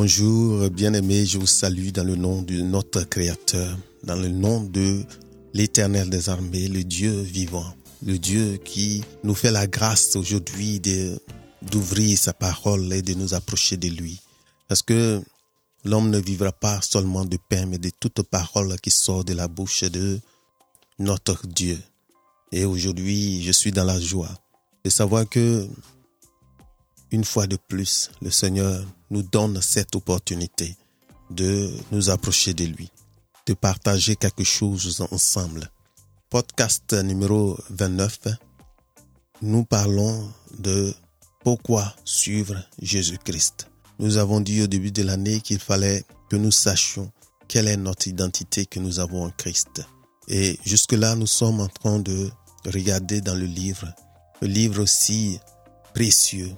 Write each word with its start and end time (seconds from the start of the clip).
bonjour, 0.00 0.70
bien-aimés, 0.70 1.26
je 1.26 1.38
vous 1.38 1.48
salue 1.48 1.88
dans 1.88 2.04
le 2.04 2.14
nom 2.14 2.40
de 2.42 2.60
notre 2.60 3.02
Créateur, 3.02 3.76
dans 4.04 4.14
le 4.14 4.28
nom 4.28 4.62
de 4.62 5.02
l'Éternel 5.54 6.08
des 6.08 6.28
armées, 6.28 6.68
le 6.68 6.84
Dieu 6.84 7.10
vivant, 7.10 7.66
le 8.06 8.16
Dieu 8.16 8.60
qui 8.64 9.02
nous 9.24 9.34
fait 9.34 9.50
la 9.50 9.66
grâce 9.66 10.14
aujourd'hui 10.14 10.80
d'ouvrir 11.62 12.16
sa 12.16 12.32
parole 12.32 12.92
et 12.92 13.02
de 13.02 13.14
nous 13.14 13.34
approcher 13.34 13.76
de 13.76 13.88
lui. 13.88 14.20
Parce 14.68 14.82
que 14.82 15.20
l'homme 15.84 16.10
ne 16.10 16.20
vivra 16.20 16.52
pas 16.52 16.80
seulement 16.80 17.24
de 17.24 17.36
pain, 17.36 17.66
mais 17.66 17.78
de 17.78 17.90
toute 17.90 18.22
parole 18.22 18.78
qui 18.80 18.92
sort 18.92 19.24
de 19.24 19.34
la 19.34 19.48
bouche 19.48 19.82
de 19.82 20.20
notre 21.00 21.44
Dieu. 21.48 21.76
Et 22.52 22.64
aujourd'hui, 22.64 23.42
je 23.42 23.50
suis 23.50 23.72
dans 23.72 23.84
la 23.84 23.98
joie 23.98 24.30
de 24.84 24.90
savoir 24.90 25.28
que 25.28 25.66
une 27.10 27.24
fois 27.24 27.46
de 27.46 27.56
plus, 27.56 28.10
le 28.20 28.30
Seigneur 28.30 28.84
nous 29.10 29.22
donne 29.22 29.60
cette 29.62 29.96
opportunité 29.96 30.76
de 31.30 31.70
nous 31.90 32.10
approcher 32.10 32.54
de 32.54 32.64
lui, 32.64 32.90
de 33.46 33.54
partager 33.54 34.16
quelque 34.16 34.44
chose 34.44 35.06
ensemble. 35.10 35.70
Podcast 36.30 36.92
numéro 36.92 37.58
29, 37.70 38.18
nous 39.42 39.64
parlons 39.64 40.30
de 40.58 40.94
pourquoi 41.42 41.94
suivre 42.04 42.56
Jésus-Christ. 42.82 43.70
Nous 43.98 44.16
avons 44.16 44.40
dit 44.40 44.62
au 44.62 44.66
début 44.66 44.92
de 44.92 45.02
l'année 45.02 45.40
qu'il 45.40 45.58
fallait 45.58 46.04
que 46.28 46.36
nous 46.36 46.52
sachions 46.52 47.10
quelle 47.48 47.68
est 47.68 47.76
notre 47.78 48.08
identité 48.08 48.66
que 48.66 48.78
nous 48.78 49.00
avons 49.00 49.24
en 49.24 49.30
Christ. 49.30 49.82
Et 50.28 50.58
jusque-là, 50.64 51.14
nous 51.14 51.26
sommes 51.26 51.60
en 51.60 51.68
train 51.68 51.98
de 51.98 52.30
regarder 52.66 53.22
dans 53.22 53.34
le 53.34 53.46
livre, 53.46 53.94
le 54.42 54.48
livre 54.48 54.82
aussi 54.82 55.40
précieux 55.94 56.54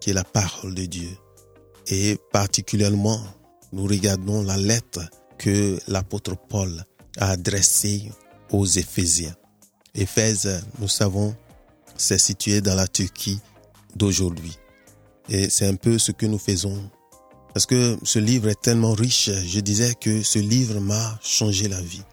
qui 0.00 0.10
est 0.10 0.14
la 0.14 0.24
parole 0.24 0.74
de 0.74 0.84
Dieu. 0.86 1.10
Et 1.88 2.18
particulièrement, 2.32 3.20
nous 3.72 3.84
regardons 3.84 4.42
la 4.42 4.56
lettre 4.56 5.00
que 5.38 5.78
l'apôtre 5.88 6.36
Paul 6.48 6.84
a 7.18 7.30
adressée 7.30 8.10
aux 8.50 8.66
Éphésiens. 8.66 9.34
Éphèse, 9.94 10.62
nous 10.78 10.88
savons, 10.88 11.34
c'est 11.96 12.18
situé 12.18 12.60
dans 12.60 12.74
la 12.74 12.86
Turquie 12.86 13.40
d'aujourd'hui. 13.96 14.56
Et 15.28 15.50
c'est 15.50 15.66
un 15.66 15.74
peu 15.74 15.98
ce 15.98 16.12
que 16.12 16.26
nous 16.26 16.38
faisons. 16.38 16.90
Parce 17.52 17.66
que 17.66 17.98
ce 18.02 18.18
livre 18.18 18.48
est 18.48 18.60
tellement 18.60 18.92
riche, 18.92 19.30
je 19.30 19.60
disais 19.60 19.94
que 19.94 20.22
ce 20.22 20.38
livre 20.38 20.80
m'a 20.80 21.18
changé 21.22 21.68
la 21.68 21.80
vie, 21.80 22.04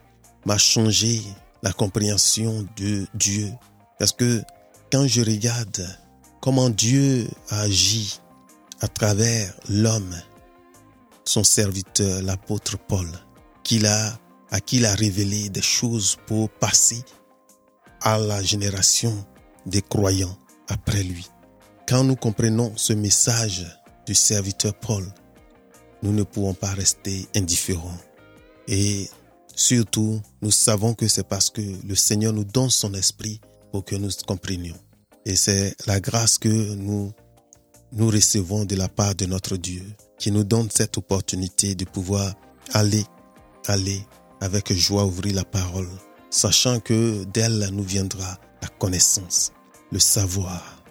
m'a 0.46 0.58
changé 0.58 1.22
la 1.62 1.72
compréhension 1.72 2.66
de 2.78 3.06
Dieu. 3.14 3.52
Parce 4.00 4.12
que 4.12 4.42
quand 4.92 5.08
je 5.08 5.22
regarde 5.22 5.86
comment 6.46 6.70
Dieu 6.70 7.28
a 7.50 7.62
agi 7.62 8.20
à 8.80 8.88
travers 8.88 9.52
l'homme, 9.68 10.16
son 11.24 11.44
serviteur, 11.44 12.22
l'apôtre 12.22 12.78
Paul, 12.78 13.08
qu'il 13.64 13.88
a, 13.88 14.20
à 14.52 14.62
qui 14.62 14.76
il 14.76 14.86
a 14.86 14.94
révélé 14.94 15.50
des 15.50 15.64
choses 15.64 16.18
pour 16.28 16.52
passer 16.52 17.02
à 18.00 18.20
la 18.20 18.44
génération 18.44 19.26
des 19.66 19.82
croyants 19.82 20.38
après 20.68 21.02
lui. 21.02 21.26
Quand 21.90 22.04
nous 22.04 22.16
comprenons 22.16 22.74
ce 22.76 22.94
message 22.94 23.66
du 24.06 24.14
serviteur 24.14 24.76
Paul, 24.76 25.04
nous 26.04 26.12
ne 26.12 26.22
pouvons 26.22 26.54
pas 26.54 26.76
rester 26.76 27.28
indifférents. 27.36 27.98
Et 28.68 29.10
surtout, 29.56 30.22
nous 30.44 30.52
savons 30.52 30.94
que 30.94 31.08
c'est 31.08 31.28
parce 31.28 31.50
que 31.50 31.62
le 31.62 31.96
Seigneur 31.96 32.34
nous 32.34 32.46
donne 32.46 32.70
son 32.70 32.94
esprit 32.94 33.42
pour 33.72 33.84
que 33.84 33.96
nous 33.96 34.12
comprenions. 34.28 34.78
Et 35.26 35.36
c'est 35.36 35.76
la 35.88 36.00
grâce 36.00 36.38
que 36.38 36.48
nous, 36.48 37.12
nous 37.92 38.08
recevons 38.08 38.66
de 38.66 38.76
la 38.76 38.88
part 38.88 39.16
de 39.16 39.26
notre 39.26 39.58
Dieu 39.58 39.84
qui 40.20 40.32
nous 40.32 40.44
donne 40.44 40.70
cette 40.70 40.98
opportunité 40.98 41.76
de 41.76 41.86
pouvoir 41.86 42.34
aller, 42.74 43.04
aller 43.68 44.06
avec 44.40 44.72
joie 44.74 45.06
ouvrir 45.06 45.36
la 45.36 45.44
parole, 45.44 45.90
sachant 46.30 46.80
que 46.80 47.24
d'elle 47.26 47.70
nous 47.72 47.84
viendra 47.84 48.38
la 48.62 48.68
connaissance, 48.68 49.52
le 49.92 50.00
savoir 50.00 50.84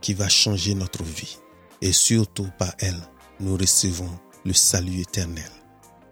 qui 0.00 0.14
va 0.14 0.28
changer 0.28 0.74
notre 0.74 1.02
vie. 1.02 1.38
Et 1.82 1.92
surtout 1.92 2.48
par 2.58 2.72
elle, 2.78 3.00
nous 3.40 3.56
recevons 3.56 4.10
le 4.44 4.54
salut 4.54 5.00
éternel. 5.00 5.50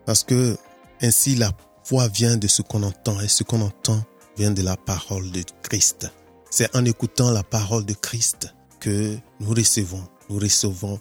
Parce 0.04 0.24
que 0.24 0.56
ainsi 1.00 1.34
la 1.36 1.52
foi 1.84 2.08
vient 2.08 2.36
de 2.36 2.48
ce 2.48 2.62
qu'on 2.62 2.82
entend 2.82 3.20
et 3.20 3.28
ce 3.28 3.42
qu'on 3.42 3.60
entend 3.60 4.02
vient 4.36 4.50
de 4.50 4.62
la 4.62 4.76
parole 4.76 5.30
de 5.30 5.42
Christ. 5.62 6.10
C'est 6.54 6.76
en 6.76 6.84
écoutant 6.84 7.30
la 7.30 7.42
parole 7.42 7.86
de 7.86 7.94
Christ 7.94 8.54
que 8.78 9.16
nous 9.40 9.54
recevons, 9.54 10.06
nous 10.28 10.38
recevons 10.38 11.00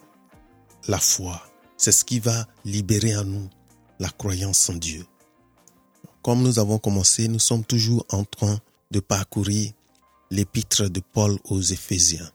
la 0.88 0.98
foi. 0.98 1.46
C'est 1.76 1.92
ce 1.92 2.06
qui 2.06 2.22
va 2.22 2.48
libérer 2.64 3.18
en 3.18 3.26
nous 3.26 3.50
la 4.00 4.08
croyance 4.08 4.70
en 4.70 4.76
Dieu. 4.76 5.06
Comme 6.22 6.42
nous 6.42 6.58
avons 6.58 6.80
commencé, 6.80 7.28
nous 7.28 7.38
sommes 7.38 7.66
toujours 7.66 8.06
en 8.12 8.24
train 8.24 8.62
de 8.92 9.02
parcourir 9.02 9.74
l'épître 10.30 10.90
de 10.90 11.02
Paul 11.02 11.38
aux 11.44 11.62
Éphésiens. 11.62 12.32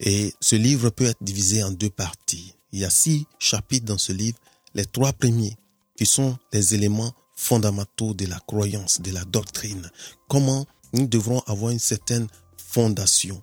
Et 0.00 0.34
ce 0.40 0.56
livre 0.56 0.90
peut 0.90 1.04
être 1.04 1.22
divisé 1.22 1.62
en 1.62 1.70
deux 1.70 1.90
parties. 1.90 2.56
Il 2.72 2.80
y 2.80 2.84
a 2.84 2.90
six 2.90 3.28
chapitres 3.38 3.86
dans 3.86 3.98
ce 3.98 4.12
livre. 4.12 4.38
Les 4.74 4.86
trois 4.86 5.12
premiers 5.12 5.56
qui 5.96 6.04
sont 6.04 6.36
les 6.52 6.74
éléments 6.74 7.12
fondamentaux 7.36 8.12
de 8.12 8.26
la 8.26 8.40
croyance, 8.40 9.00
de 9.00 9.12
la 9.12 9.24
doctrine. 9.24 9.88
Comment 10.28 10.66
nous 10.92 11.06
devrons 11.06 11.40
avoir 11.46 11.70
une 11.70 11.78
certaine 11.78 12.26
fondation 12.56 13.42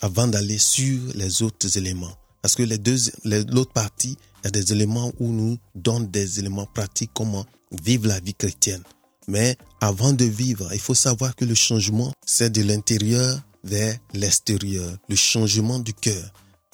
avant 0.00 0.26
d'aller 0.26 0.58
sur 0.58 1.00
les 1.14 1.42
autres 1.42 1.78
éléments. 1.78 2.16
Parce 2.42 2.56
que 2.56 2.62
les 2.62 2.78
deux, 2.78 2.98
l'autre 3.24 3.72
partie, 3.72 4.18
il 4.42 4.44
y 4.44 4.48
a 4.48 4.50
des 4.50 4.72
éléments 4.72 5.10
où 5.18 5.32
nous 5.32 5.56
donnent 5.74 6.10
des 6.10 6.40
éléments 6.40 6.66
pratiques 6.66 7.10
comment 7.14 7.46
vivre 7.72 8.06
la 8.06 8.20
vie 8.20 8.34
chrétienne. 8.34 8.82
Mais 9.28 9.56
avant 9.80 10.12
de 10.12 10.26
vivre, 10.26 10.68
il 10.72 10.80
faut 10.80 10.94
savoir 10.94 11.34
que 11.34 11.46
le 11.46 11.54
changement, 11.54 12.12
c'est 12.26 12.50
de 12.50 12.62
l'intérieur 12.62 13.40
vers 13.62 13.96
l'extérieur. 14.12 14.90
Le 15.08 15.16
changement 15.16 15.78
du 15.78 15.94
cœur. 15.94 16.32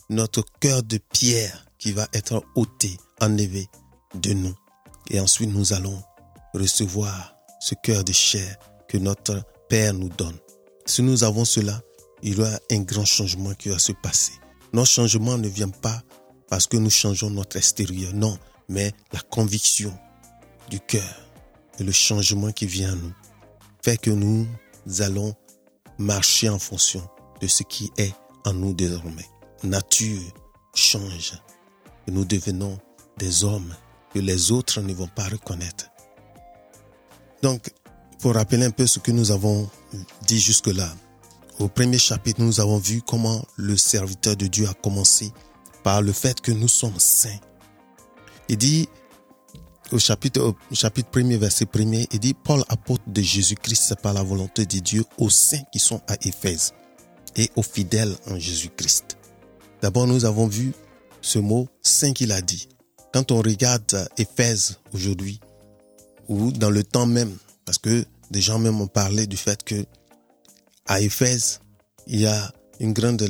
Notre 0.08 0.44
cœur 0.58 0.82
de 0.82 0.98
pierre 1.12 1.66
qui 1.78 1.92
va 1.92 2.08
être 2.12 2.42
ôté, 2.56 2.96
enlevé 3.20 3.68
de 4.20 4.32
nous. 4.32 4.54
Et 5.10 5.20
ensuite, 5.20 5.50
nous 5.50 5.72
allons 5.72 6.02
recevoir 6.52 7.36
ce 7.60 7.76
cœur 7.76 8.02
de 8.02 8.12
chair 8.12 8.56
que 8.88 8.98
notre 8.98 9.40
Père 9.70 9.94
nous 9.94 10.08
donne. 10.08 10.36
Si 10.84 11.00
nous 11.00 11.22
avons 11.22 11.44
cela, 11.44 11.80
il 12.24 12.36
y 12.36 12.40
aura 12.40 12.58
un 12.72 12.80
grand 12.80 13.04
changement 13.04 13.54
qui 13.54 13.68
va 13.68 13.78
se 13.78 13.92
passer. 13.92 14.32
Notre 14.72 14.90
changement 14.90 15.38
ne 15.38 15.46
vient 15.48 15.68
pas 15.68 16.02
parce 16.48 16.66
que 16.66 16.76
nous 16.76 16.90
changeons 16.90 17.30
notre 17.30 17.56
extérieur, 17.56 18.12
non, 18.12 18.36
mais 18.68 18.92
la 19.12 19.20
conviction 19.20 19.96
du 20.68 20.80
cœur 20.80 21.22
et 21.78 21.84
le 21.84 21.92
changement 21.92 22.50
qui 22.50 22.66
vient 22.66 22.92
à 22.92 22.96
nous 22.96 23.12
fait 23.82 23.96
que 23.96 24.10
nous 24.10 24.48
allons 24.98 25.36
marcher 25.98 26.48
en 26.48 26.58
fonction 26.58 27.08
de 27.40 27.46
ce 27.46 27.62
qui 27.62 27.92
est 27.96 28.12
en 28.44 28.52
nous 28.52 28.74
désormais. 28.74 29.28
Nature 29.62 30.34
change 30.74 31.40
et 32.08 32.10
nous 32.10 32.24
devenons 32.24 32.76
des 33.18 33.44
hommes 33.44 33.72
que 34.12 34.18
les 34.18 34.50
autres 34.50 34.80
ne 34.80 34.92
vont 34.92 35.06
pas 35.06 35.28
reconnaître. 35.28 35.86
Donc, 37.42 37.70
pour 38.20 38.34
rappeler 38.34 38.64
un 38.64 38.70
peu 38.70 38.86
ce 38.86 38.98
que 38.98 39.10
nous 39.10 39.30
avons 39.30 39.68
dit 40.26 40.38
jusque-là, 40.38 40.92
au 41.58 41.68
premier 41.68 41.98
chapitre, 41.98 42.40
nous 42.40 42.60
avons 42.60 42.78
vu 42.78 43.02
comment 43.02 43.44
le 43.56 43.76
serviteur 43.76 44.36
de 44.36 44.46
Dieu 44.46 44.66
a 44.68 44.74
commencé 44.74 45.32
par 45.82 46.00
le 46.02 46.12
fait 46.12 46.40
que 46.40 46.52
nous 46.52 46.68
sommes 46.68 46.98
saints. 46.98 47.38
Il 48.48 48.56
dit, 48.56 48.88
au 49.92 49.98
chapitre, 49.98 50.40
au 50.70 50.74
chapitre 50.74 51.20
1 51.20 51.36
verset 51.36 51.66
1 51.74 51.80
il 52.12 52.18
dit, 52.18 52.34
Paul, 52.34 52.64
apôtre 52.68 53.04
de 53.06 53.20
Jésus-Christ, 53.20 53.96
par 54.02 54.14
la 54.14 54.22
volonté 54.22 54.64
de 54.64 54.78
Dieu, 54.78 55.04
aux 55.18 55.30
saints 55.30 55.62
qui 55.72 55.78
sont 55.78 56.00
à 56.08 56.14
Éphèse 56.22 56.72
et 57.36 57.50
aux 57.56 57.62
fidèles 57.62 58.14
en 58.30 58.38
Jésus-Christ. 58.38 59.18
D'abord, 59.82 60.06
nous 60.06 60.24
avons 60.24 60.46
vu 60.46 60.72
ce 61.20 61.38
mot 61.38 61.68
saint 61.82 62.12
qu'il 62.12 62.32
a 62.32 62.40
dit. 62.40 62.68
Quand 63.12 63.32
on 63.32 63.38
regarde 63.38 64.08
Éphèse 64.16 64.78
aujourd'hui, 64.92 65.40
ou 66.28 66.52
dans 66.52 66.70
le 66.70 66.84
temps 66.84 67.06
même, 67.06 67.36
parce 67.64 67.78
que 67.78 68.04
des 68.30 68.40
gens 68.40 68.58
même 68.58 68.80
ont 68.80 68.86
parlé 68.86 69.26
du 69.26 69.36
fait 69.36 69.62
que 69.62 69.84
à 70.86 71.00
Éphèse, 71.00 71.60
il 72.06 72.20
y 72.20 72.26
a 72.26 72.52
une 72.80 72.92
grande 72.92 73.28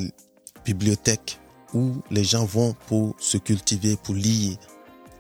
bibliothèque 0.64 1.38
où 1.74 2.02
les 2.10 2.24
gens 2.24 2.44
vont 2.44 2.74
pour 2.86 3.14
se 3.18 3.36
cultiver, 3.36 3.96
pour 3.96 4.14
lire. 4.14 4.56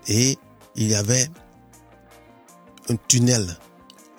Et 0.08 0.38
il 0.76 0.88
y 0.88 0.94
avait 0.94 1.28
un 2.88 2.96
tunnel 3.08 3.58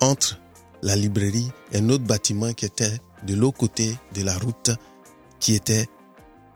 entre 0.00 0.40
la 0.82 0.96
librairie 0.96 1.50
et 1.72 1.78
un 1.78 1.88
autre 1.88 2.04
bâtiment 2.04 2.52
qui 2.52 2.64
était 2.64 3.00
de 3.26 3.34
l'autre 3.34 3.58
côté 3.58 3.96
de 4.14 4.22
la 4.22 4.36
route, 4.38 4.70
qui 5.40 5.54
était 5.54 5.86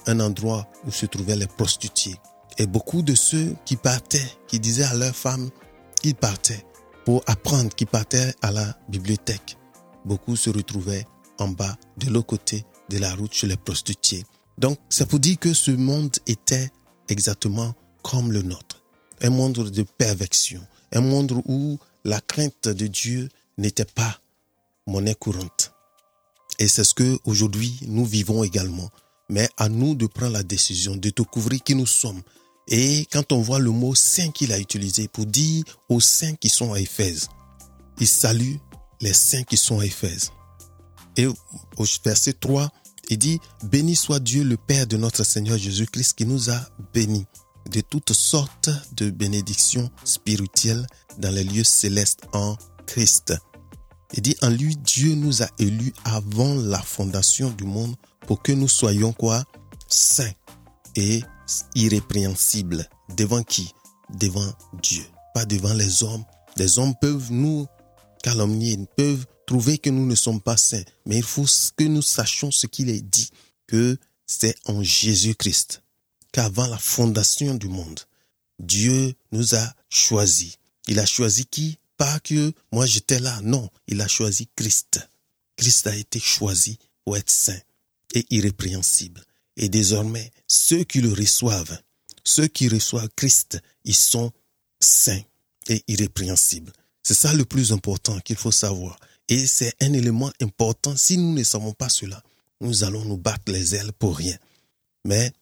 un 0.06 0.20
endroit 0.20 0.67
où 0.87 0.91
se 0.91 1.06
trouvaient 1.06 1.37
les 1.37 1.47
prostituées. 1.47 2.17
Et 2.58 2.67
beaucoup 2.67 3.03
de 3.03 3.14
ceux 3.14 3.55
qui 3.64 3.76
partaient, 3.76 4.31
qui 4.47 4.61
disaient 4.61 4.85
à 4.85 4.94
leurs 4.94 5.14
femmes 5.14 5.50
qu'ils 6.00 6.14
partaient, 6.14 6.64
pour 7.06 7.23
apprendre, 7.26 7.73
qui 7.73 7.87
partaient 7.87 8.35
à 8.43 8.50
la 8.50 8.76
bibliothèque. 8.88 9.56
Beaucoup 10.05 10.35
se 10.35 10.50
retrouvaient 10.50 11.06
en 11.38 11.49
bas, 11.49 11.76
de 11.99 12.11
l'autre 12.11 12.26
côté 12.26 12.64
de 12.91 12.99
la 12.99 13.14
route 13.14 13.32
chez 13.32 13.47
les 13.47 13.56
prostituées. 13.56 14.25
Donc, 14.58 14.79
ça 14.88 15.06
pour 15.06 15.20
dire 15.20 15.38
que 15.38 15.55
ce 15.55 15.70
monde 15.70 16.17
était 16.26 16.69
exactement 17.08 17.75
comme 18.03 18.32
le 18.32 18.43
nôtre. 18.43 18.82
un 19.23 19.31
monde 19.31 19.70
de 19.70 19.82
perversion, 19.82 20.61
un 20.93 21.00
monde 21.00 21.32
où 21.47 21.79
la 22.05 22.20
crainte 22.20 22.69
de 22.69 22.87
Dieu 22.88 23.29
n'était 23.56 23.85
pas 23.85 24.19
monnaie 24.88 25.14
courante. 25.14 25.73
Et 26.58 26.67
c'est 26.67 26.85
ce 26.85 26.94
que 26.94 27.19
aujourd'hui 27.25 27.79
nous 27.87 28.05
vivons 28.05 28.43
également. 28.43 28.91
Mais 29.29 29.49
à 29.56 29.69
nous 29.69 29.94
de 29.94 30.06
prendre 30.06 30.32
la 30.32 30.43
décision 30.43 30.97
de 30.97 31.11
découvrir 31.11 31.62
qui 31.62 31.75
nous 31.76 31.87
sommes. 31.87 32.23
Et 32.69 33.07
quand 33.13 33.33
on 33.33 33.41
voit 33.41 33.59
le 33.59 33.71
mot 33.71 33.95
saint 33.95 34.31
qu'il 34.31 34.53
a 34.53 34.59
utilisé 34.59 35.09
pour 35.09 35.27
dire 35.27 35.65
aux 35.89 36.01
saints 36.01 36.35
qui 36.35 36.49
sont 36.49 36.73
à 36.73 36.81
Éphèse, 36.81 37.29
il 38.01 38.09
salue 38.09 38.57
les 39.01 39.13
saints 39.13 39.45
qui 39.45 39.57
sont 39.57 39.81
à 39.81 39.87
Éphèse. 39.87 40.33
Et 41.17 41.27
au 41.27 41.35
verset 42.05 42.35
3, 42.35 42.71
il 43.09 43.19
dit, 43.19 43.41
Béni 43.65 43.95
soit 43.95 44.21
Dieu 44.21 44.43
le 44.43 44.57
Père 44.57 44.87
de 44.87 44.97
notre 44.97 45.25
Seigneur 45.25 45.57
Jésus-Christ 45.57 46.15
qui 46.15 46.27
nous 46.27 46.51
a 46.51 46.61
bénis 46.93 47.27
de 47.71 47.81
toutes 47.81 48.13
sortes 48.13 48.71
de 48.97 49.11
bénédictions 49.11 49.91
spirituelles 50.05 50.87
dans 51.19 51.31
les 51.31 51.45
lieux 51.45 51.65
célestes 51.65 52.23
en 52.33 52.57
Christ. 52.87 53.35
Il 54.15 54.23
dit, 54.23 54.37
en 54.43 54.51
lui, 54.51 54.77
Dieu 54.77 55.15
nous 55.15 55.43
a 55.43 55.49
élus 55.59 55.93
avant 56.05 56.55
la 56.55 56.81
fondation 56.81 57.51
du 57.51 57.65
monde 57.65 57.95
pour 58.27 58.43
que 58.43 58.53
nous 58.53 58.69
soyons 58.69 59.13
quoi? 59.13 59.45
Saints 59.89 60.33
et 60.97 61.23
irrépréhensibles. 61.75 62.88
Devant 63.16 63.43
qui? 63.43 63.72
Devant 64.19 64.52
Dieu. 64.82 65.04
Pas 65.34 65.44
devant 65.44 65.75
les 65.75 66.02
hommes. 66.02 66.25
Les 66.56 66.78
hommes 66.78 66.94
peuvent 67.00 67.31
nous 67.31 67.66
calomnier, 68.22 68.78
peuvent 68.96 69.26
trouver 69.46 69.78
que 69.78 69.90
nous 69.90 70.06
ne 70.06 70.14
sommes 70.14 70.40
pas 70.40 70.56
saints. 70.56 70.84
Mais 71.04 71.16
il 71.16 71.22
faut 71.22 71.46
que 71.76 71.84
nous 71.84 72.02
sachions 72.02 72.50
ce 72.50 72.66
qu'il 72.66 72.90
est 72.90 73.02
dit, 73.02 73.31
que 73.66 73.98
c'est 74.26 74.56
en 74.66 74.82
Jésus-Christ 74.82 75.82
qu'avant 76.32 76.66
la 76.66 76.78
fondation 76.78 77.54
du 77.54 77.69
monde, 77.69 78.00
Dieu 78.58 79.14
nous 79.32 79.54
a 79.54 79.75
choisis. 79.88 80.56
Il 80.88 80.98
a 80.98 81.06
choisi 81.06 81.46
qui? 81.46 81.78
Pas 81.96 82.20
que 82.20 82.52
moi 82.72 82.84
j'étais 82.84 83.20
là, 83.20 83.40
non, 83.43 83.70
il 83.87 84.00
a 84.02 84.08
choisi 84.08 84.48
Christ. 84.54 85.00
Christ 85.56 85.87
a 85.87 85.96
été 85.96 86.20
choisi 86.20 86.78
pour 87.04 87.16
être 87.16 87.31
saint 87.31 87.58
et 88.14 88.26
irrépréhensible. 88.31 89.25
Et 89.56 89.69
désormais, 89.69 90.31
ceux 90.47 90.85
qui 90.85 91.00
le 91.00 91.12
reçoivent, 91.12 91.81
ceux 92.25 92.47
qui 92.47 92.69
reçoivent 92.69 93.08
Christ, 93.17 93.58
ils 93.85 93.94
sont 93.94 94.32
saints 94.81 95.23
et 95.69 95.82
irrépréhensibles. 95.88 96.73
C'est 97.03 97.14
ça 97.14 97.32
le 97.32 97.44
plus 97.44 97.73
important 97.73 98.19
qu'il 98.20 98.37
faut 98.37 98.53
savoir. 98.53 98.99
Et 99.29 99.47
c'est 99.47 99.75
un 99.81 99.93
élément 99.93 100.31
important. 100.41 100.97
Si 100.97 101.17
nous 101.19 101.32
ne 101.32 101.43
savons 101.43 101.73
pas 101.73 101.88
cela, 101.88 102.23
nous 102.61 102.85
allons 102.85 103.05
nous 103.05 103.17
battre 103.17 103.53
les 103.53 103.75
ailes 103.75 103.93
pour 103.93 104.17
rien. 104.17 104.37
Mais 105.05 105.32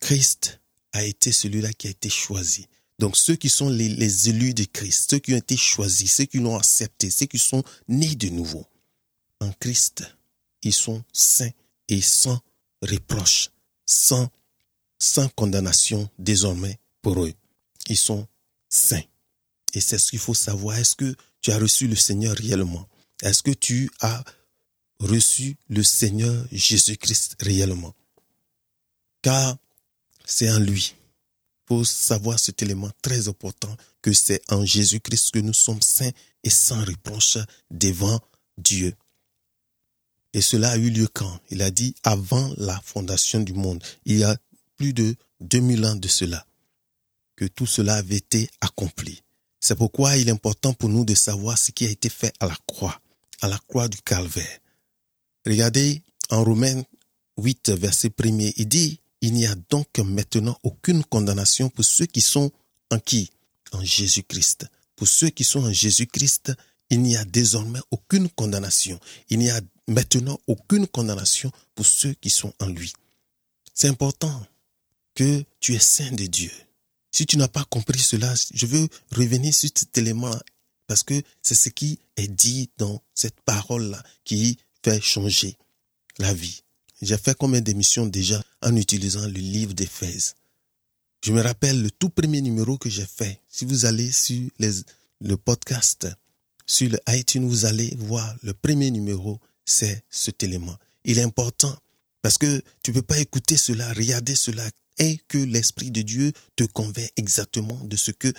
Christ 0.00 0.60
a 0.92 1.04
été 1.04 1.32
celui-là 1.32 1.72
qui 1.72 1.88
a 1.88 1.90
été 1.90 2.08
choisi. 2.08 2.66
Donc 2.98 3.16
ceux 3.16 3.36
qui 3.36 3.48
sont 3.48 3.68
les, 3.68 4.28
élus 4.28 4.54
de 4.54 4.64
Christ, 4.64 5.10
ceux 5.10 5.18
qui 5.18 5.34
ont 5.34 5.38
été 5.38 5.56
choisis, 5.56 6.12
ceux 6.12 6.24
qui 6.24 6.38
l'ont 6.38 6.56
accepté, 6.56 7.10
ceux 7.10 7.26
qui 7.26 7.38
sont 7.38 7.64
nés 7.88 8.14
de 8.14 8.28
nouveau, 8.28 8.66
en 9.40 9.52
Christ, 9.60 10.04
ils 10.62 10.72
sont 10.72 11.02
saints 11.12 11.50
et 11.88 12.00
sans 12.00 12.40
reproche, 12.84 13.50
sans, 13.86 14.28
sans 14.98 15.28
condamnation 15.30 16.08
désormais 16.18 16.78
pour 17.02 17.24
eux. 17.24 17.32
Ils 17.88 17.96
sont 17.96 18.26
saints. 18.68 19.02
Et 19.74 19.80
c'est 19.80 19.98
ce 19.98 20.10
qu'il 20.10 20.18
faut 20.18 20.34
savoir. 20.34 20.76
Est-ce 20.76 20.94
que 20.94 21.14
tu 21.40 21.50
as 21.50 21.58
reçu 21.58 21.88
le 21.88 21.96
Seigneur 21.96 22.36
réellement? 22.36 22.88
Est-ce 23.22 23.42
que 23.42 23.50
tu 23.50 23.90
as 24.00 24.24
reçu 25.00 25.56
le 25.68 25.82
Seigneur 25.82 26.46
Jésus-Christ 26.52 27.36
réellement? 27.40 27.94
Car 29.22 29.56
c'est 30.24 30.50
en 30.50 30.58
lui. 30.58 30.94
Il 31.64 31.68
faut 31.68 31.84
savoir 31.84 32.38
cet 32.38 32.62
élément 32.62 32.90
très 33.02 33.28
important 33.28 33.74
que 34.02 34.12
c'est 34.12 34.40
en 34.52 34.64
Jésus-Christ 34.64 35.30
que 35.32 35.38
nous 35.38 35.54
sommes 35.54 35.82
saints 35.82 36.10
et 36.42 36.50
sans 36.50 36.84
reproche 36.84 37.38
devant 37.70 38.20
Dieu. 38.58 38.94
Et 40.34 40.40
cela 40.40 40.72
a 40.72 40.76
eu 40.76 40.90
lieu 40.90 41.08
quand? 41.12 41.40
Il 41.50 41.62
a 41.62 41.70
dit 41.70 41.94
avant 42.02 42.52
la 42.58 42.78
fondation 42.84 43.40
du 43.40 43.54
monde. 43.54 43.82
Il 44.04 44.18
y 44.18 44.24
a 44.24 44.36
plus 44.76 44.92
de 44.92 45.14
2000 45.40 45.86
ans 45.86 45.94
de 45.94 46.08
cela 46.08 46.44
que 47.36 47.44
tout 47.46 47.66
cela 47.66 47.94
avait 47.94 48.16
été 48.16 48.50
accompli. 48.60 49.22
C'est 49.60 49.76
pourquoi 49.76 50.16
il 50.16 50.28
est 50.28 50.32
important 50.32 50.74
pour 50.74 50.88
nous 50.88 51.04
de 51.04 51.14
savoir 51.14 51.56
ce 51.56 51.70
qui 51.70 51.86
a 51.86 51.90
été 51.90 52.08
fait 52.08 52.32
à 52.40 52.46
la 52.46 52.56
croix, 52.66 53.00
à 53.40 53.48
la 53.48 53.58
croix 53.58 53.88
du 53.88 54.02
calvaire. 54.02 54.58
Regardez 55.46 56.02
en 56.30 56.44
Romains 56.44 56.82
8, 57.38 57.70
verset 57.70 58.08
1er, 58.08 58.52
il 58.56 58.68
dit, 58.68 59.00
il 59.20 59.32
n'y 59.32 59.46
a 59.46 59.54
donc 59.70 59.98
maintenant 59.98 60.58
aucune 60.62 61.02
condamnation 61.04 61.70
pour 61.70 61.84
ceux 61.84 62.06
qui 62.06 62.20
sont 62.20 62.52
en 62.90 62.98
qui? 62.98 63.30
En 63.72 63.82
Jésus-Christ. 63.82 64.66
Pour 64.96 65.08
ceux 65.08 65.30
qui 65.30 65.44
sont 65.44 65.64
en 65.64 65.72
Jésus-Christ, 65.72 66.52
il 66.90 67.00
n'y 67.00 67.16
a 67.16 67.24
désormais 67.24 67.80
aucune 67.90 68.28
condamnation. 68.28 69.00
Il 69.30 69.38
n'y 69.38 69.50
a 69.50 69.60
maintenant 69.88 70.38
aucune 70.46 70.86
condamnation 70.86 71.50
pour 71.74 71.86
ceux 71.86 72.14
qui 72.14 72.30
sont 72.30 72.52
en 72.60 72.66
lui. 72.66 72.92
C'est 73.74 73.88
important 73.88 74.46
que 75.14 75.44
tu 75.60 75.74
es 75.74 75.78
saint 75.78 76.12
de 76.12 76.26
Dieu. 76.26 76.50
Si 77.10 77.26
tu 77.26 77.36
n'as 77.36 77.48
pas 77.48 77.64
compris 77.64 78.00
cela, 78.00 78.32
je 78.52 78.66
veux 78.66 78.88
revenir 79.12 79.54
sur 79.54 79.70
cet 79.74 79.96
élément 79.98 80.34
parce 80.86 81.02
que 81.02 81.22
c'est 81.42 81.54
ce 81.54 81.68
qui 81.68 81.98
est 82.16 82.28
dit 82.28 82.70
dans 82.76 83.02
cette 83.14 83.40
parole-là 83.42 84.02
qui 84.24 84.58
fait 84.82 85.00
changer 85.00 85.56
la 86.18 86.34
vie. 86.34 86.62
J'ai 87.00 87.18
fait 87.18 87.36
combien 87.36 87.60
d'émissions 87.60 88.06
déjà 88.06 88.42
en 88.62 88.74
utilisant 88.76 89.26
le 89.26 89.32
livre 89.32 89.74
d'Éphèse? 89.74 90.34
Je 91.24 91.32
me 91.32 91.40
rappelle 91.40 91.82
le 91.82 91.90
tout 91.90 92.10
premier 92.10 92.42
numéro 92.42 92.76
que 92.76 92.90
j'ai 92.90 93.06
fait. 93.06 93.40
Si 93.48 93.64
vous 93.64 93.86
allez 93.86 94.12
sur 94.12 94.50
le 95.20 95.36
podcast, 95.36 96.06
sur 96.66 96.90
le 96.90 96.98
iTunes, 97.08 97.46
vous 97.46 97.64
allez 97.64 97.94
voir 97.98 98.34
le 98.42 98.52
premier 98.52 98.90
numéro, 98.90 99.40
c'est 99.64 100.04
cet 100.10 100.42
élément. 100.42 100.76
Il 101.04 101.18
est 101.18 101.22
important 101.22 101.76
parce 102.22 102.38
que 102.38 102.62
tu 102.82 102.90
ne 102.90 102.96
peux 102.96 103.02
pas 103.02 103.18
écouter 103.18 103.56
cela, 103.56 103.92
regarder 103.92 104.34
cela, 104.34 104.64
et 104.98 105.18
que 105.28 105.38
l'Esprit 105.38 105.90
de 105.90 106.02
Dieu 106.02 106.32
te 106.56 106.64
convainc 106.64 107.10
exactement 107.16 107.78
de 107.84 107.96
ce 107.96 108.12
que 108.12 108.32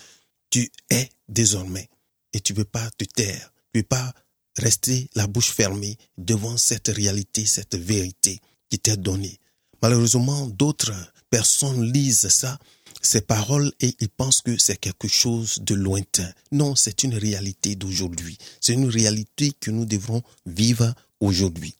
tu 0.50 0.72
es 0.90 1.10
désormais. 1.28 1.90
Et 2.34 2.40
tu 2.40 2.54
ne 2.54 2.58
peux 2.58 2.66
pas 2.66 2.90
te 2.98 3.06
taire, 3.06 3.52
tu 3.74 3.80
ne 3.80 3.82
peux 3.82 3.88
pas 3.88 4.14
rester 4.58 5.10
la 5.16 5.28
bouche 5.28 5.52
fermée 5.52 5.98
devant 6.18 6.58
cette 6.58 6.88
réalité, 6.88 7.46
cette 7.46 7.76
vérité 7.76 8.40
qui 8.70 8.80
t'est 8.80 8.98
donnée. 8.98 9.40
Malheureusement, 9.82 10.48
d'autres 10.48 10.94
personnes 11.30 11.84
lisent 11.92 12.30
ça, 12.30 12.58
ces 13.02 13.22
paroles, 13.22 13.72
et 13.82 13.96
ils 14.00 14.10
pensent 14.10 14.42
que 14.42 14.58
c'est 14.58 14.78
quelque 14.78 15.08
chose 15.08 15.60
de 15.62 15.76
lointain. 15.76 16.32
Non, 16.52 16.76
c'est 16.76 17.04
une 17.04 17.16
réalité 17.16 17.76
d'aujourd'hui. 17.76 18.38
C'est 18.62 18.74
une 18.74 18.90
réalité 18.90 19.52
que 19.60 19.70
nous 19.70 19.86
devrons 19.86 20.24
vivre 20.46 20.94
aujourd'hui. 21.26 21.76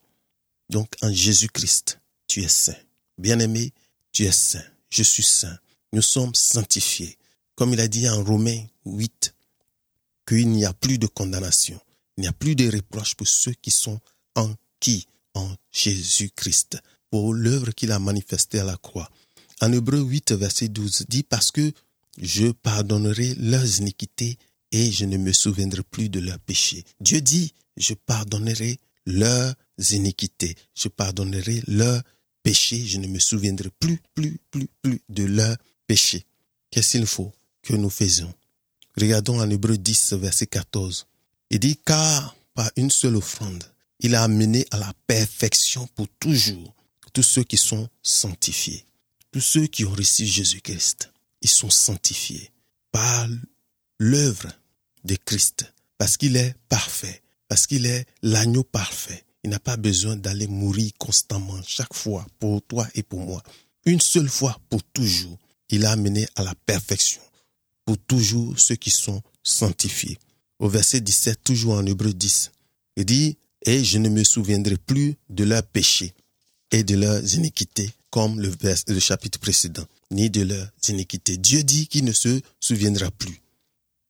Donc, 0.68 0.94
en 1.02 1.12
Jésus-Christ, 1.12 2.00
tu 2.26 2.42
es 2.42 2.48
saint. 2.48 2.76
Bien-aimé, 3.18 3.72
tu 4.12 4.24
es 4.24 4.32
saint, 4.32 4.64
je 4.90 5.02
suis 5.02 5.22
saint, 5.22 5.58
nous 5.92 6.02
sommes 6.02 6.34
sanctifiés. 6.34 7.16
Comme 7.54 7.72
il 7.72 7.80
a 7.80 7.88
dit 7.88 8.08
en 8.08 8.22
Romains 8.22 8.64
8, 8.84 9.34
qu'il 10.26 10.50
n'y 10.50 10.64
a 10.64 10.72
plus 10.72 10.98
de 10.98 11.06
condamnation, 11.06 11.80
il 12.16 12.22
n'y 12.22 12.26
a 12.26 12.32
plus 12.32 12.56
de 12.56 12.70
reproche 12.70 13.14
pour 13.14 13.28
ceux 13.28 13.52
qui 13.52 13.70
sont 13.70 14.00
en 14.34 14.54
qui? 14.80 15.06
En 15.34 15.54
Jésus-Christ, 15.70 16.78
pour 17.10 17.34
l'œuvre 17.34 17.72
qu'il 17.72 17.92
a 17.92 17.98
manifestée 17.98 18.58
à 18.58 18.64
la 18.64 18.78
croix. 18.78 19.10
En 19.60 19.70
Hébreu 19.70 20.00
8, 20.00 20.32
verset 20.32 20.68
12, 20.68 21.04
dit 21.08 21.22
parce 21.22 21.50
que 21.50 21.72
je 22.20 22.50
pardonnerai 22.52 23.34
leurs 23.34 23.78
iniquités 23.78 24.38
et 24.72 24.90
je 24.90 25.04
ne 25.04 25.18
me 25.18 25.32
souviendrai 25.32 25.82
plus 25.82 26.08
de 26.08 26.20
leurs 26.20 26.38
péchés. 26.38 26.84
Dieu 27.00 27.20
dit, 27.20 27.52
je 27.76 27.92
pardonnerai 27.92 28.78
leurs 29.06 29.54
iniquités, 29.90 30.54
je 30.74 30.88
pardonnerai 30.88 31.62
leurs 31.66 32.02
péché, 32.42 32.84
je 32.84 32.98
ne 32.98 33.06
me 33.06 33.18
souviendrai 33.18 33.70
plus, 33.80 34.00
plus, 34.14 34.38
plus, 34.50 34.68
plus 34.82 35.00
de 35.08 35.24
leurs 35.24 35.56
péchés. 35.86 36.24
Qu'est-ce 36.70 36.92
qu'il 36.92 37.06
faut 37.06 37.32
que 37.62 37.74
nous 37.74 37.90
faisions? 37.90 38.32
Regardons 38.96 39.40
en 39.40 39.50
Hébreu 39.50 39.76
10, 39.76 40.14
verset 40.14 40.46
14. 40.46 41.06
Il 41.50 41.58
dit, 41.58 41.76
car 41.84 42.36
par 42.54 42.70
une 42.76 42.90
seule 42.90 43.16
offrande, 43.16 43.64
il 44.00 44.14
a 44.14 44.22
amené 44.22 44.66
à 44.70 44.78
la 44.78 44.92
perfection 45.06 45.86
pour 45.94 46.06
toujours 46.20 46.74
tous 47.12 47.22
ceux 47.22 47.44
qui 47.44 47.56
sont 47.56 47.88
sanctifiés. 48.02 48.86
Tous 49.32 49.40
ceux 49.40 49.66
qui 49.66 49.84
ont 49.84 49.92
reçu 49.92 50.24
Jésus-Christ, 50.26 51.10
ils 51.42 51.50
sont 51.50 51.70
sanctifiés 51.70 52.50
par 52.92 53.28
l'œuvre 53.98 54.48
de 55.04 55.16
Christ, 55.16 55.72
parce 55.98 56.16
qu'il 56.16 56.36
est 56.36 56.54
parfait, 56.68 57.22
parce 57.48 57.66
qu'il 57.66 57.86
est 57.86 58.06
l'agneau 58.22 58.64
parfait, 58.64 59.24
il 59.44 59.50
n'a 59.50 59.58
pas 59.58 59.76
besoin 59.76 60.16
d'aller 60.16 60.46
mourir 60.46 60.90
constamment, 60.98 61.60
chaque 61.66 61.94
fois, 61.94 62.26
pour 62.38 62.62
toi 62.62 62.86
et 62.94 63.02
pour 63.02 63.20
moi. 63.20 63.42
Une 63.84 64.00
seule 64.00 64.28
fois, 64.28 64.58
pour 64.68 64.82
toujours. 64.82 65.38
Il 65.70 65.84
a 65.84 65.92
amené 65.92 66.26
à 66.36 66.42
la 66.42 66.54
perfection, 66.66 67.22
pour 67.84 67.98
toujours 67.98 68.58
ceux 68.58 68.76
qui 68.76 68.90
sont 68.90 69.22
sanctifiés. 69.42 70.18
Au 70.58 70.68
verset 70.68 71.00
17, 71.00 71.44
toujours 71.44 71.74
en 71.74 71.86
Hébreu 71.86 72.12
10, 72.12 72.50
il 72.96 73.04
dit, 73.04 73.36
et 73.64 73.84
je 73.84 73.98
ne 73.98 74.08
me 74.08 74.24
souviendrai 74.24 74.76
plus 74.76 75.16
de 75.28 75.44
leurs 75.44 75.62
péchés 75.64 76.12
et 76.70 76.82
de 76.84 76.96
leurs 76.96 77.34
iniquités, 77.34 77.90
comme 78.10 78.40
le, 78.40 78.52
le 78.88 79.00
chapitre 79.00 79.38
précédent. 79.38 79.86
ni 80.10 80.30
de 80.30 80.42
leurs 80.42 80.70
iniquités. 80.88 81.36
Dieu 81.36 81.62
dit 81.62 81.88
qu'il 81.88 82.04
ne 82.04 82.12
se 82.12 82.40
souviendra 82.60 83.10
plus 83.10 83.40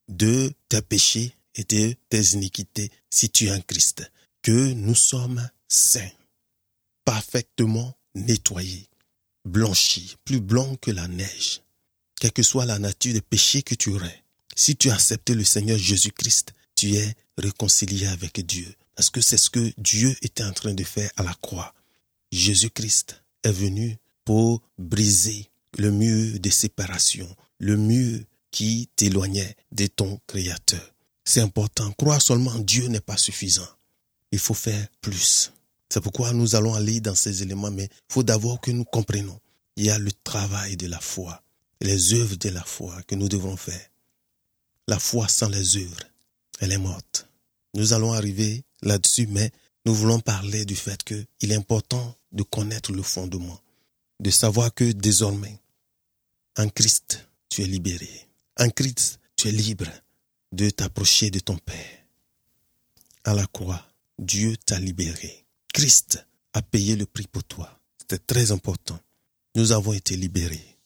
de 0.09 0.52
tes 0.69 0.83
péchés 0.83 1.33
et 1.55 1.64
de 1.64 1.95
tes 2.09 2.23
iniquités 2.35 2.90
si 3.16 3.30
tu 3.30 3.46
es 3.46 3.50
un 3.50 3.62
Christ, 3.62 4.11
que 4.42 4.75
nous 4.75 4.94
sommes 4.94 5.49
saints, 5.68 6.12
parfaitement 7.02 7.96
nettoyés, 8.14 8.90
blanchis, 9.46 10.16
plus 10.26 10.40
blancs 10.40 10.78
que 10.82 10.90
la 10.90 11.08
neige, 11.08 11.62
quelle 12.20 12.32
que 12.32 12.42
soit 12.42 12.66
la 12.66 12.78
nature 12.78 13.14
des 13.14 13.23
péchés 13.23 13.62
que 13.62 13.75
tu 13.75 13.88
aurais. 13.88 14.23
Si 14.54 14.76
tu 14.76 14.90
as 14.90 14.94
accepté 14.96 15.35
le 15.35 15.44
Seigneur 15.44 15.78
Jésus-Christ, 15.78 16.52
tu 16.75 16.94
es 16.94 17.14
réconcilié 17.38 18.06
avec 18.06 18.44
Dieu. 18.44 18.70
Parce 18.94 19.08
que 19.08 19.23
c'est 19.23 19.38
ce 19.38 19.49
que 19.49 19.73
Dieu 19.78 20.14
était 20.20 20.44
en 20.44 20.52
train 20.52 20.75
de 20.75 20.85
faire 20.85 21.11
à 21.16 21.23
la 21.23 21.32
croix. 21.40 21.75
Jésus-Christ 22.32 23.23
est 23.44 23.52
venu 23.52 23.96
pour 24.26 24.61
briser 24.76 25.49
le 25.78 25.90
mur 25.90 26.38
de 26.38 26.50
séparation, 26.50 27.35
le 27.61 27.78
mur 27.78 28.20
qui 28.50 28.90
t'éloignait 28.94 29.56
de 29.73 29.87
ton 29.87 30.20
Créateur. 30.26 30.96
C'est 31.26 31.40
important. 31.40 31.92
Croire 31.92 32.23
seulement 32.23 32.52
en 32.52 32.61
Dieu 32.61 32.87
n'est 32.87 33.00
pas 33.00 33.16
suffisant. 33.16 33.68
Il 34.30 34.38
faut 34.38 34.54
faire 34.54 34.87
plus. 35.00 35.52
C'est 35.88 36.00
pourquoi 36.00 36.33
nous 36.33 36.54
allons 36.54 36.75
aller 36.75 37.00
dans 37.00 37.16
ces 37.16 37.42
éléments, 37.42 37.71
mais 37.71 37.85
il 37.85 38.12
faut 38.12 38.23
d'abord 38.23 38.61
que 38.61 38.71
nous 38.71 38.85
comprenions. 38.85 39.38
Il 39.76 39.87
y 39.87 39.90
a 39.90 39.99
le 39.99 40.12
travail 40.12 40.76
de 40.76 40.87
la 40.87 41.00
foi, 41.00 41.42
les 41.80 42.14
œuvres 42.14 42.37
de 42.37 42.49
la 42.49 42.62
foi 42.62 43.02
que 43.02 43.16
nous 43.16 43.28
devons 43.28 43.56
faire. 43.56 43.90
La 44.88 45.00
foi 45.00 45.26
sans 45.28 45.49
les 45.49 45.76
œuvres, 45.76 46.00
elle 46.61 46.73
est 46.73 46.78
morte. 46.78 47.28
Nous 47.75 47.92
allons 47.92 48.12
arriver 48.12 48.64
là-dessus, 48.83 49.26
mais 49.26 49.50
nous 49.85 49.95
voulons 49.95 50.21
parler 50.21 50.64
du 50.64 50.76
fait 50.76 51.02
qu'il 51.02 51.26
est 51.52 51.56
important 51.56 52.16
de 52.33 52.45
connaître 52.45 52.92
le 52.92 53.02
fondement, 53.02 53.61
de 54.21 54.30
savoir 54.30 54.73
que 54.73 54.92
désormais, 54.92 55.59
en 56.56 56.68
Christ, 56.68 57.26
tu 57.49 57.62
es 57.62 57.66
libéré. 57.66 58.28
En 58.59 58.71
Christ, 58.71 59.18
tu 59.37 59.49
es 59.49 59.52
libre 59.52 59.90
de 60.53 60.71
t'approcher 60.71 61.31
de 61.31 61.38
ton 61.38 61.57
Père. 61.59 62.05
À 63.25 63.35
la 63.35 63.47
croix, 63.47 63.87
Dieu 64.19 64.57
t'a 64.57 64.79
libéré. 64.79 65.45
Christ 65.73 66.25
a 66.53 66.62
payé 66.62 66.97
le 66.97 67.07
prix 67.07 67.26
pour 67.26 67.45
toi. 67.45 67.81
C'était 67.99 68.19
très 68.19 68.53
important. 68.53 68.99
Nous 69.55 69.73
avons 69.73 69.93
été 69.93 70.17
libérés. 70.17 70.79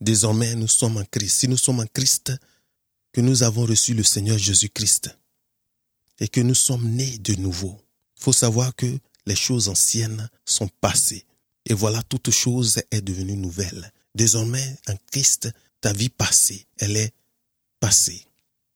Désormais, 0.00 0.54
nous 0.54 0.68
sommes 0.68 0.96
en 0.96 1.04
Christ. 1.04 1.40
Si 1.40 1.48
nous 1.48 1.56
sommes 1.56 1.80
en 1.80 1.86
Christ, 1.86 2.32
que 3.12 3.20
nous 3.20 3.42
avons 3.42 3.64
reçu 3.64 3.94
le 3.94 4.04
Seigneur 4.04 4.38
Jésus-Christ 4.38 5.16
et 6.20 6.28
que 6.28 6.40
nous 6.40 6.54
sommes 6.54 6.88
nés 6.88 7.18
de 7.18 7.34
nouveau, 7.34 7.76
il 8.18 8.22
faut 8.22 8.32
savoir 8.32 8.74
que 8.74 8.98
les 9.26 9.36
choses 9.36 9.68
anciennes 9.68 10.28
sont 10.44 10.68
passées. 10.80 11.24
Et 11.66 11.74
voilà, 11.74 12.02
toute 12.02 12.30
chose 12.30 12.80
est 12.90 13.00
devenue 13.00 13.36
nouvelle. 13.36 13.92
Désormais, 14.14 14.76
en 14.88 14.94
Christ, 15.10 15.50
ta 15.80 15.92
vie 15.92 16.08
passée, 16.08 16.66
elle 16.78 16.96
est 16.96 17.12
passée. 17.80 18.27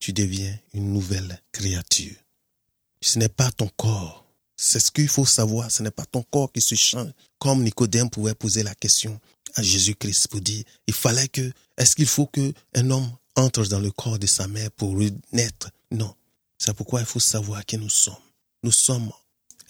Tu 0.03 0.13
deviens 0.13 0.59
une 0.75 0.93
nouvelle 0.93 1.41
créature. 1.53 2.17
Ce 3.01 3.21
n'est 3.21 3.29
pas 3.29 3.53
ton 3.53 3.69
corps. 3.69 4.27
C'est 4.57 4.81
ce 4.81 4.91
qu'il 4.91 5.07
faut 5.07 5.25
savoir. 5.25 5.71
Ce 5.71 5.81
n'est 5.81 5.93
pas 5.93 6.05
ton 6.07 6.25
corps 6.25 6.51
qui 6.51 6.61
se 6.61 6.75
change. 6.75 7.13
Comme 7.39 7.63
Nicodème 7.63 8.11
pouvait 8.11 8.35
poser 8.35 8.65
la 8.65 8.75
question 8.75 9.21
à 9.55 9.63
Jésus-Christ 9.63 10.27
pour 10.27 10.41
dire, 10.41 10.65
il 10.89 10.93
fallait 10.93 11.29
que, 11.29 11.53
est-ce 11.77 11.95
qu'il 11.95 12.09
faut 12.09 12.27
que 12.27 12.53
un 12.75 12.91
homme 12.91 13.09
entre 13.37 13.65
dans 13.67 13.79
le 13.79 13.93
corps 13.93 14.19
de 14.19 14.27
sa 14.27 14.49
mère 14.49 14.73
pour 14.73 14.99
naître? 15.31 15.71
Non. 15.93 16.17
C'est 16.59 16.75
pourquoi 16.75 16.99
il 16.99 17.07
faut 17.07 17.21
savoir 17.21 17.65
qui 17.65 17.79
nous 17.79 17.89
sommes. 17.89 18.17
Nous 18.65 18.73
sommes 18.73 19.13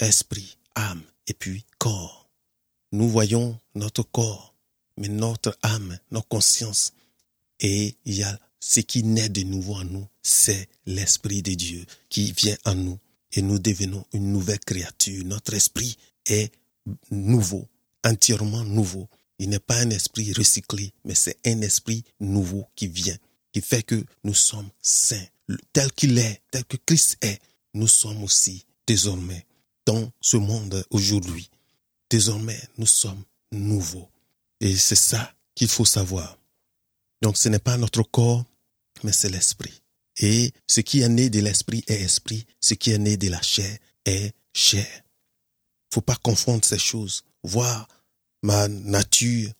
esprit, 0.00 0.56
âme 0.74 1.02
et 1.26 1.34
puis 1.34 1.62
corps. 1.76 2.30
Nous 2.90 3.10
voyons 3.10 3.60
notre 3.74 4.02
corps, 4.02 4.54
mais 4.96 5.08
notre 5.08 5.58
âme, 5.60 5.98
notre 6.10 6.28
conscience. 6.28 6.94
Et 7.60 7.98
il 8.06 8.14
y 8.14 8.22
a 8.22 8.38
ce 8.62 8.78
qui 8.78 9.02
naît 9.02 9.28
de 9.28 9.42
nouveau 9.42 9.74
en 9.74 9.84
nous, 9.84 10.06
c'est 10.22 10.68
l'Esprit 10.86 11.42
de 11.42 11.52
Dieu 11.52 11.84
qui 12.08 12.30
vient 12.30 12.56
en 12.64 12.76
nous 12.76 12.98
et 13.32 13.42
nous 13.42 13.58
devenons 13.58 14.06
une 14.12 14.30
nouvelle 14.32 14.60
créature. 14.60 15.24
Notre 15.24 15.54
esprit 15.54 15.96
est 16.26 16.52
nouveau, 17.10 17.66
entièrement 18.04 18.62
nouveau. 18.62 19.08
Il 19.40 19.48
n'est 19.48 19.58
pas 19.58 19.78
un 19.80 19.90
esprit 19.90 20.32
recyclé, 20.32 20.92
mais 21.04 21.16
c'est 21.16 21.36
un 21.44 21.60
esprit 21.60 22.04
nouveau 22.20 22.68
qui 22.76 22.86
vient, 22.86 23.16
qui 23.52 23.60
fait 23.60 23.82
que 23.82 24.04
nous 24.22 24.34
sommes 24.34 24.70
saints. 24.80 25.26
Tel 25.72 25.90
qu'il 25.90 26.16
est, 26.18 26.40
tel 26.52 26.64
que 26.64 26.76
Christ 26.76 27.18
est, 27.20 27.40
nous 27.74 27.88
sommes 27.88 28.22
aussi 28.22 28.64
désormais 28.86 29.44
dans 29.86 30.08
ce 30.20 30.36
monde 30.36 30.84
aujourd'hui. 30.90 31.50
Désormais, 32.08 32.60
nous 32.78 32.86
sommes 32.86 33.24
nouveaux. 33.50 34.08
Et 34.60 34.76
c'est 34.76 34.94
ça 34.94 35.34
qu'il 35.56 35.68
faut 35.68 35.84
savoir. 35.84 36.38
Donc 37.22 37.36
ce 37.36 37.48
n'est 37.48 37.58
pas 37.58 37.76
notre 37.76 38.02
corps, 38.02 38.44
mais 39.04 39.12
c'est 39.12 39.30
l'esprit. 39.30 39.82
Et 40.18 40.52
ce 40.66 40.80
qui 40.80 41.00
est 41.00 41.08
né 41.08 41.30
de 41.30 41.40
l'esprit 41.40 41.84
est 41.86 42.00
esprit, 42.00 42.46
ce 42.60 42.74
qui 42.74 42.90
est 42.90 42.98
né 42.98 43.16
de 43.16 43.28
la 43.28 43.40
chair 43.40 43.78
est 44.04 44.32
chair. 44.52 45.02
Faut 45.92 46.00
pas 46.00 46.16
confondre 46.16 46.64
ces 46.64 46.78
choses. 46.78 47.24
Voir 47.42 47.88
ma 48.42 48.68
nature 48.68 49.50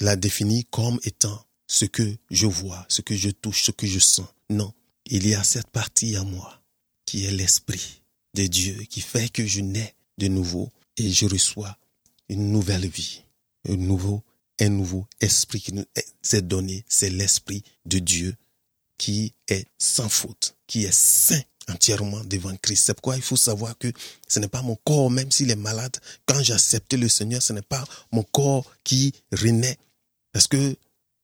la 0.00 0.16
définir 0.16 0.64
comme 0.70 0.98
étant 1.04 1.44
ce 1.66 1.84
que 1.84 2.16
je 2.30 2.46
vois, 2.46 2.84
ce 2.88 3.02
que 3.02 3.16
je 3.16 3.30
touche, 3.30 3.64
ce 3.64 3.70
que 3.70 3.86
je 3.86 3.98
sens. 3.98 4.28
Non, 4.48 4.72
il 5.06 5.26
y 5.26 5.34
a 5.34 5.44
cette 5.44 5.70
partie 5.70 6.16
à 6.16 6.22
moi 6.22 6.62
qui 7.04 7.24
est 7.24 7.30
l'esprit 7.30 8.02
de 8.34 8.46
Dieu 8.46 8.74
qui 8.88 9.00
fait 9.00 9.28
que 9.28 9.46
je 9.46 9.60
nais 9.60 9.94
de 10.18 10.28
nouveau 10.28 10.70
et 10.96 11.10
je 11.10 11.26
reçois 11.26 11.76
une 12.28 12.52
nouvelle 12.52 12.86
vie, 12.88 13.22
un 13.68 13.76
nouveau, 13.76 14.22
un 14.60 14.68
nouveau 14.68 15.06
esprit 15.20 15.60
qui 15.60 15.72
nous 15.72 15.84
est 16.32 16.42
donné, 16.42 16.84
c'est 16.88 17.10
l'esprit 17.10 17.62
de 17.86 17.98
Dieu 17.98 18.34
qui 18.96 19.32
est 19.48 19.66
sans 19.78 20.08
faute, 20.08 20.56
qui 20.66 20.84
est 20.84 20.94
saint 20.94 21.40
entièrement 21.68 22.24
devant 22.24 22.56
Christ. 22.56 22.86
C'est 22.86 22.94
pourquoi 22.94 23.16
il 23.16 23.22
faut 23.22 23.36
savoir 23.36 23.76
que 23.78 23.92
ce 24.26 24.40
n'est 24.40 24.48
pas 24.48 24.62
mon 24.62 24.76
corps, 24.76 25.10
même 25.10 25.30
s'il 25.30 25.50
est 25.50 25.56
malade, 25.56 25.96
quand 26.26 26.42
j'ai 26.42 26.54
accepté 26.54 26.96
le 26.96 27.08
Seigneur, 27.08 27.42
ce 27.42 27.52
n'est 27.52 27.62
pas 27.62 27.84
mon 28.10 28.22
corps 28.22 28.70
qui 28.84 29.12
renaît. 29.32 29.78
Parce 30.32 30.46
que 30.46 30.76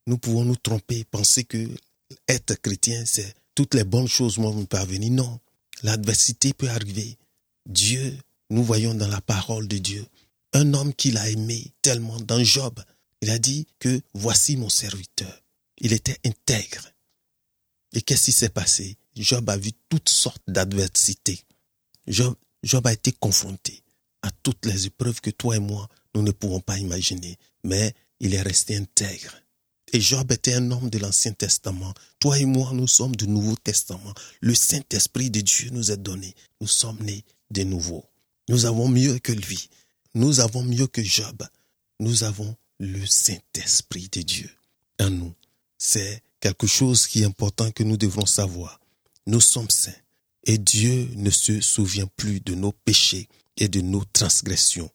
nous 0.07 0.19
pouvons 0.19 0.45
nous 0.45 0.57
tromper, 0.57 1.05
penser 1.05 1.45
que 1.45 1.69
être 2.29 2.55
chrétien, 2.61 3.05
c'est 3.07 3.35
toutes 3.55 3.75
les 3.75 3.85
bonnes 3.85 4.09
choses 4.09 4.39
vont 4.39 4.65
parvenir. 4.67 5.11
Non, 5.11 5.41
l'adversité 5.83 6.53
peut 6.53 6.69
arriver. 6.69 7.17
Dieu, 7.67 8.17
nous 8.51 8.63
voyons 8.63 8.95
dans 8.95 9.09
la 9.09 9.21
parole 9.21 9.67
de 9.67 9.79
Dieu, 9.79 10.05
un 10.53 10.75
homme 10.75 10.95
qu'il 10.95 11.17
a 11.17 11.29
aimé 11.31 11.73
tellement 11.83 12.21
dans 12.21 12.43
Job, 12.45 12.81
il 13.25 13.31
a 13.31 13.39
dit 13.39 13.67
que 13.79 14.03
voici 14.13 14.59
mon 14.59 14.69
serviteur. 14.69 15.43
Il 15.79 15.95
était 15.95 16.21
intègre. 16.27 16.91
Et 17.95 18.03
qu'est-ce 18.03 18.27
qui 18.27 18.33
s'est 18.33 18.51
passé? 18.51 18.99
Job 19.17 19.49
a 19.49 19.57
vu 19.57 19.71
toutes 19.89 20.11
sortes 20.11 20.43
d'adversités. 20.47 21.41
Job, 22.07 22.37
a 22.85 22.93
été 22.93 23.13
confronté 23.13 23.83
à 24.21 24.31
toutes 24.43 24.67
les 24.67 24.89
épreuves 24.89 25.23
que 25.23 25.31
toi 25.31 25.57
et 25.57 25.59
moi, 25.59 25.89
nous 26.15 26.21
ne 26.21 26.33
pouvons 26.33 26.61
pas 26.61 26.77
imaginer. 26.77 27.39
Mais 27.65 27.95
il 28.21 28.35
est 28.35 28.43
resté 28.43 28.77
intègre. 28.77 29.35
Et 29.95 30.03
Job 30.03 30.31
était 30.31 30.53
un 30.53 30.71
homme 30.71 30.91
de 30.91 30.99
l'Ancien 30.99 31.33
Testament. 31.33 31.95
Toi 32.19 32.39
et 32.39 32.45
moi, 32.45 32.73
nous 32.75 32.89
sommes 32.89 33.17
du 33.17 33.27
Nouveau 33.27 33.57
Testament. 33.57 34.13
Le 34.43 34.55
Saint-Esprit 34.55 35.31
de 35.31 35.41
Dieu 35.41 35.71
nous 35.71 35.91
est 35.91 35.97
donné. 35.97 36.35
Nous 36.61 36.69
sommes 36.69 37.01
nés 37.01 37.25
de 37.51 37.63
nouveau. 37.63 38.05
Nous 38.51 38.67
avons 38.67 38.89
mieux 38.89 39.19
que 39.19 39.33
lui. 39.33 39.71
Nous 40.15 40.41
avons 40.41 40.63
mieux 40.63 40.89
que 40.89 41.03
Job. 41.03 41.43
Nous 42.01 42.25
avons 42.25 42.55
le 42.79 43.05
Saint-Esprit 43.07 44.09
de 44.13 44.23
Dieu 44.23 44.51
en 45.01 45.11
nous. 45.11 45.35
C'est 45.79 46.23
quelque 46.41 46.67
chose 46.67 47.07
qui 47.07 47.23
est 47.23 47.27
important 47.27 47.71
que 47.71 47.83
nous 47.83 47.97
devrons 47.97 48.27
savoir. 48.27 48.81
Nous 49.27 49.41
sommes 49.41 49.71
saints 49.71 49.93
et 50.45 50.59
Dieu 50.59 51.09
ne 51.17 51.31
se 51.31 51.61
souvient 51.61 52.07
plus 52.17 52.41
de 52.41 52.55
nos 52.55 52.73
péchés 52.73 53.29
et 53.57 53.69
de 53.69 53.81
nos 53.81 54.05
transgressions. 54.13 54.91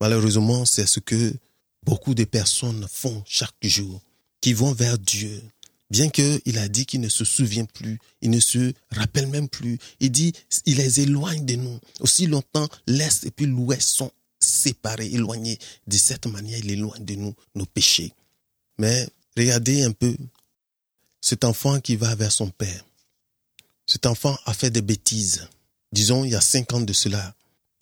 Malheureusement, 0.00 0.64
c'est 0.64 0.86
ce 0.86 1.00
que 1.00 1.34
beaucoup 1.82 2.14
de 2.14 2.24
personnes 2.24 2.86
font 2.90 3.22
chaque 3.26 3.54
jour, 3.62 4.00
qui 4.40 4.52
vont 4.52 4.72
vers 4.72 4.98
Dieu. 4.98 5.42
Bien 5.90 6.08
qu'il 6.08 6.58
a 6.58 6.68
dit 6.68 6.84
qu'il 6.84 7.00
ne 7.00 7.08
se 7.08 7.24
souvient 7.24 7.64
plus, 7.64 7.98
il 8.20 8.30
ne 8.30 8.40
se 8.40 8.72
rappelle 8.90 9.28
même 9.28 9.48
plus. 9.48 9.78
Il 10.00 10.10
dit, 10.10 10.32
il 10.64 10.78
les 10.78 11.00
éloigne 11.00 11.44
de 11.44 11.54
nous. 11.54 11.78
Aussi 12.00 12.26
longtemps, 12.26 12.68
l'Est 12.86 13.24
et 13.24 13.30
puis 13.30 13.46
l'Ouest 13.46 13.88
sont 13.88 14.10
séparés, 14.46 15.12
éloignés. 15.12 15.58
De 15.86 15.96
cette 15.96 16.26
manière, 16.26 16.58
il 16.58 16.70
éloigne 16.70 17.04
de 17.04 17.14
nous 17.14 17.34
nos 17.54 17.66
péchés. 17.66 18.12
Mais 18.78 19.08
regardez 19.36 19.82
un 19.82 19.92
peu 19.92 20.16
cet 21.20 21.44
enfant 21.44 21.80
qui 21.80 21.96
va 21.96 22.14
vers 22.14 22.32
son 22.32 22.50
père, 22.50 22.84
cet 23.86 24.06
enfant 24.06 24.36
a 24.46 24.52
fait 24.52 24.70
des 24.70 24.82
bêtises. 24.82 25.48
Disons, 25.92 26.24
il 26.24 26.32
y 26.32 26.34
a 26.34 26.40
cinq 26.40 26.72
ans 26.72 26.80
de 26.80 26.92
cela, 26.92 27.34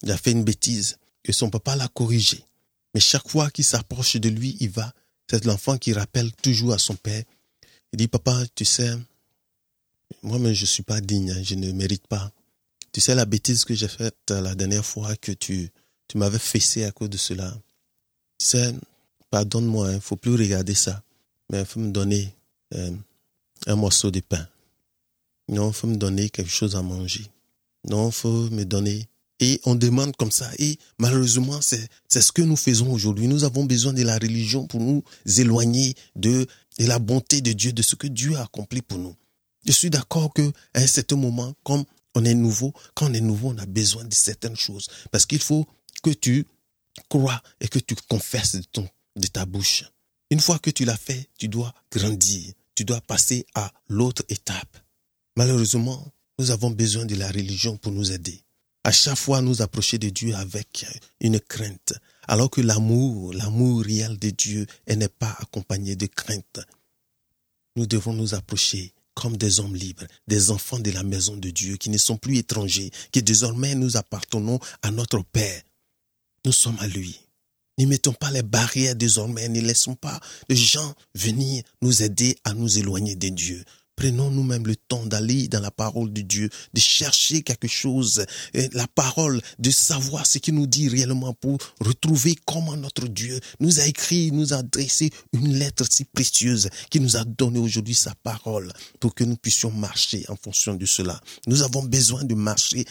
il 0.02 0.10
a 0.10 0.18
fait 0.18 0.32
une 0.32 0.44
bêtise 0.44 0.98
et 1.24 1.32
son 1.32 1.50
papa 1.50 1.76
l'a 1.76 1.88
corrigé. 1.88 2.44
Mais 2.92 3.00
chaque 3.00 3.28
fois 3.28 3.50
qu'il 3.50 3.64
s'approche 3.64 4.16
de 4.16 4.28
lui, 4.28 4.56
il 4.60 4.70
va. 4.70 4.92
C'est 5.28 5.44
l'enfant 5.46 5.78
qui 5.78 5.92
rappelle 5.94 6.30
toujours 6.32 6.74
à 6.74 6.78
son 6.78 6.94
père. 6.94 7.24
Il 7.92 7.96
dit, 7.96 8.08
papa, 8.08 8.44
tu 8.54 8.64
sais, 8.64 8.94
moi-même, 10.22 10.52
je 10.52 10.62
ne 10.62 10.66
suis 10.66 10.82
pas 10.82 11.00
digne, 11.00 11.30
hein, 11.30 11.42
je 11.42 11.54
ne 11.54 11.72
mérite 11.72 12.06
pas. 12.06 12.30
Tu 12.92 13.00
sais 13.00 13.14
la 13.14 13.24
bêtise 13.24 13.64
que 13.64 13.74
j'ai 13.74 13.88
faite 13.88 14.30
la 14.30 14.54
dernière 14.54 14.84
fois 14.84 15.16
que 15.16 15.32
tu, 15.32 15.70
tu 16.08 16.18
m'avais 16.18 16.38
fessé 16.38 16.84
à 16.84 16.92
cause 16.92 17.10
de 17.10 17.16
cela. 17.16 17.52
Tu 18.38 18.46
sais, 18.46 18.74
pardonne-moi, 19.30 19.90
il 19.90 19.94
ne 19.96 20.00
faut 20.00 20.16
plus 20.16 20.34
regarder 20.34 20.74
ça. 20.74 21.02
Mais 21.50 21.60
il 21.60 21.66
faut 21.66 21.80
me 21.80 21.90
donner 21.90 22.34
euh, 22.74 22.90
un 23.66 23.76
morceau 23.76 24.10
de 24.10 24.20
pain. 24.20 24.46
Non, 25.48 25.68
il 25.68 25.74
faut 25.74 25.86
me 25.86 25.96
donner 25.96 26.30
quelque 26.30 26.50
chose 26.50 26.76
à 26.76 26.82
manger. 26.82 27.26
Non, 27.88 28.08
il 28.08 28.12
faut 28.12 28.50
me 28.50 28.64
donner. 28.64 29.08
Et 29.40 29.60
on 29.64 29.74
demande 29.74 30.16
comme 30.16 30.30
ça. 30.30 30.48
Et 30.58 30.78
malheureusement, 30.98 31.60
c'est 31.60 31.88
ce 32.08 32.32
que 32.32 32.42
nous 32.42 32.56
faisons 32.56 32.92
aujourd'hui. 32.92 33.26
Nous 33.28 33.44
avons 33.44 33.64
besoin 33.64 33.92
de 33.92 34.02
la 34.02 34.14
religion 34.14 34.66
pour 34.66 34.80
nous 34.80 35.02
éloigner 35.38 35.94
de, 36.16 36.46
de 36.78 36.86
la 36.86 36.98
bonté 36.98 37.40
de 37.40 37.52
Dieu, 37.52 37.72
de 37.72 37.82
ce 37.82 37.96
que 37.96 38.06
Dieu 38.06 38.36
a 38.36 38.42
accompli 38.42 38.80
pour 38.80 38.98
nous. 38.98 39.14
Je 39.66 39.72
suis 39.72 39.90
d'accord 39.90 40.32
que 40.32 40.52
à 40.74 40.80
un 40.80 40.86
certain 40.86 41.16
moment, 41.16 41.52
comme 41.64 41.84
on 42.14 42.24
est 42.24 42.34
nouveau, 42.34 42.72
quand 42.94 43.10
on 43.10 43.14
est 43.14 43.20
nouveau, 43.20 43.48
on 43.48 43.58
a 43.58 43.66
besoin 43.66 44.04
de 44.04 44.14
certaines 44.14 44.56
choses. 44.56 44.86
Parce 45.10 45.26
qu'il 45.26 45.40
faut 45.40 45.66
que 46.02 46.10
tu 46.10 46.46
crois 47.08 47.42
et 47.60 47.68
que 47.68 47.78
tu 47.78 47.94
confesses 48.08 48.56
de, 49.16 49.26
ta 49.26 49.46
bouche. 49.46 49.84
Une 50.30 50.40
fois 50.40 50.58
que 50.58 50.70
tu 50.70 50.84
l'as 50.84 50.96
fait, 50.96 51.28
tu 51.38 51.48
dois 51.48 51.74
grandir. 51.90 52.52
Tu 52.74 52.84
dois 52.84 53.00
passer 53.00 53.46
à 53.54 53.72
l'autre 53.88 54.24
étape. 54.28 54.78
Malheureusement, 55.36 56.12
nous 56.38 56.50
avons 56.50 56.70
besoin 56.70 57.04
de 57.04 57.14
la 57.14 57.28
religion 57.28 57.76
pour 57.76 57.92
nous 57.92 58.12
aider. 58.12 58.40
À 58.82 58.92
chaque 58.92 59.16
fois, 59.16 59.40
nous 59.40 59.62
approcher 59.62 59.98
de 59.98 60.10
Dieu 60.10 60.34
avec 60.34 60.84
une 61.20 61.40
crainte, 61.40 61.94
alors 62.28 62.50
que 62.50 62.60
l'amour, 62.60 63.32
l'amour 63.32 63.82
réel 63.82 64.18
de 64.18 64.30
Dieu, 64.30 64.66
n'est 64.88 65.08
pas 65.08 65.36
accompagné 65.40 65.96
de 65.96 66.06
crainte. 66.06 66.60
Nous 67.76 67.86
devons 67.86 68.12
nous 68.12 68.34
approcher 68.34 68.92
comme 69.14 69.36
des 69.36 69.60
hommes 69.60 69.74
libres, 69.74 70.04
des 70.26 70.50
enfants 70.50 70.78
de 70.78 70.90
la 70.90 71.02
maison 71.02 71.36
de 71.36 71.50
Dieu, 71.50 71.76
qui 71.76 71.88
ne 71.88 71.98
sont 71.98 72.16
plus 72.16 72.36
étrangers, 72.38 72.90
qui 73.12 73.22
désormais 73.22 73.74
nous 73.74 73.96
appartenons 73.96 74.58
à 74.82 74.90
notre 74.90 75.22
Père. 75.22 75.62
Nous 76.44 76.52
sommes 76.52 76.78
à 76.80 76.86
lui. 76.86 77.20
Ne 77.78 77.86
mettons 77.86 78.12
pas 78.12 78.30
les 78.30 78.42
barrières 78.42 78.94
désormais, 78.94 79.48
ne 79.48 79.60
laissons 79.60 79.96
pas 79.96 80.20
les 80.48 80.56
gens 80.56 80.94
venir 81.14 81.64
nous 81.82 82.02
aider 82.02 82.36
à 82.44 82.54
nous 82.54 82.78
éloigner 82.78 83.16
de 83.16 83.28
Dieu. 83.30 83.64
Prenons 83.96 84.30
nous-mêmes 84.30 84.66
le 84.66 84.76
temps 84.76 85.06
d'aller 85.06 85.48
dans 85.48 85.60
la 85.60 85.70
parole 85.70 86.12
de 86.12 86.20
Dieu, 86.20 86.50
de 86.72 86.80
chercher 86.80 87.42
quelque 87.42 87.68
chose, 87.68 88.26
la 88.72 88.88
parole, 88.88 89.40
de 89.58 89.70
savoir 89.70 90.26
ce 90.26 90.38
qu'il 90.38 90.54
nous 90.54 90.66
dit 90.66 90.88
réellement 90.88 91.32
pour 91.32 91.58
retrouver 91.80 92.36
comment 92.44 92.76
notre 92.76 93.08
Dieu 93.08 93.38
nous 93.60 93.80
a 93.80 93.86
écrit, 93.86 94.32
nous 94.32 94.52
a 94.52 94.58
adressé 94.58 95.10
une 95.32 95.54
lettre 95.56 95.84
si 95.88 96.04
précieuse 96.04 96.68
qui 96.90 97.00
nous 97.00 97.16
a 97.16 97.24
donné 97.24 97.58
aujourd'hui 97.58 97.94
sa 97.94 98.14
parole 98.16 98.72
pour 98.98 99.14
que 99.14 99.24
nous 99.24 99.36
puissions 99.36 99.70
marcher 99.70 100.24
en 100.28 100.36
fonction 100.36 100.74
de 100.74 100.86
cela. 100.86 101.20
Nous 101.46 101.62
avons 101.62 101.84
besoin 101.84 102.24
de 102.24 102.34
marcher 102.34 102.84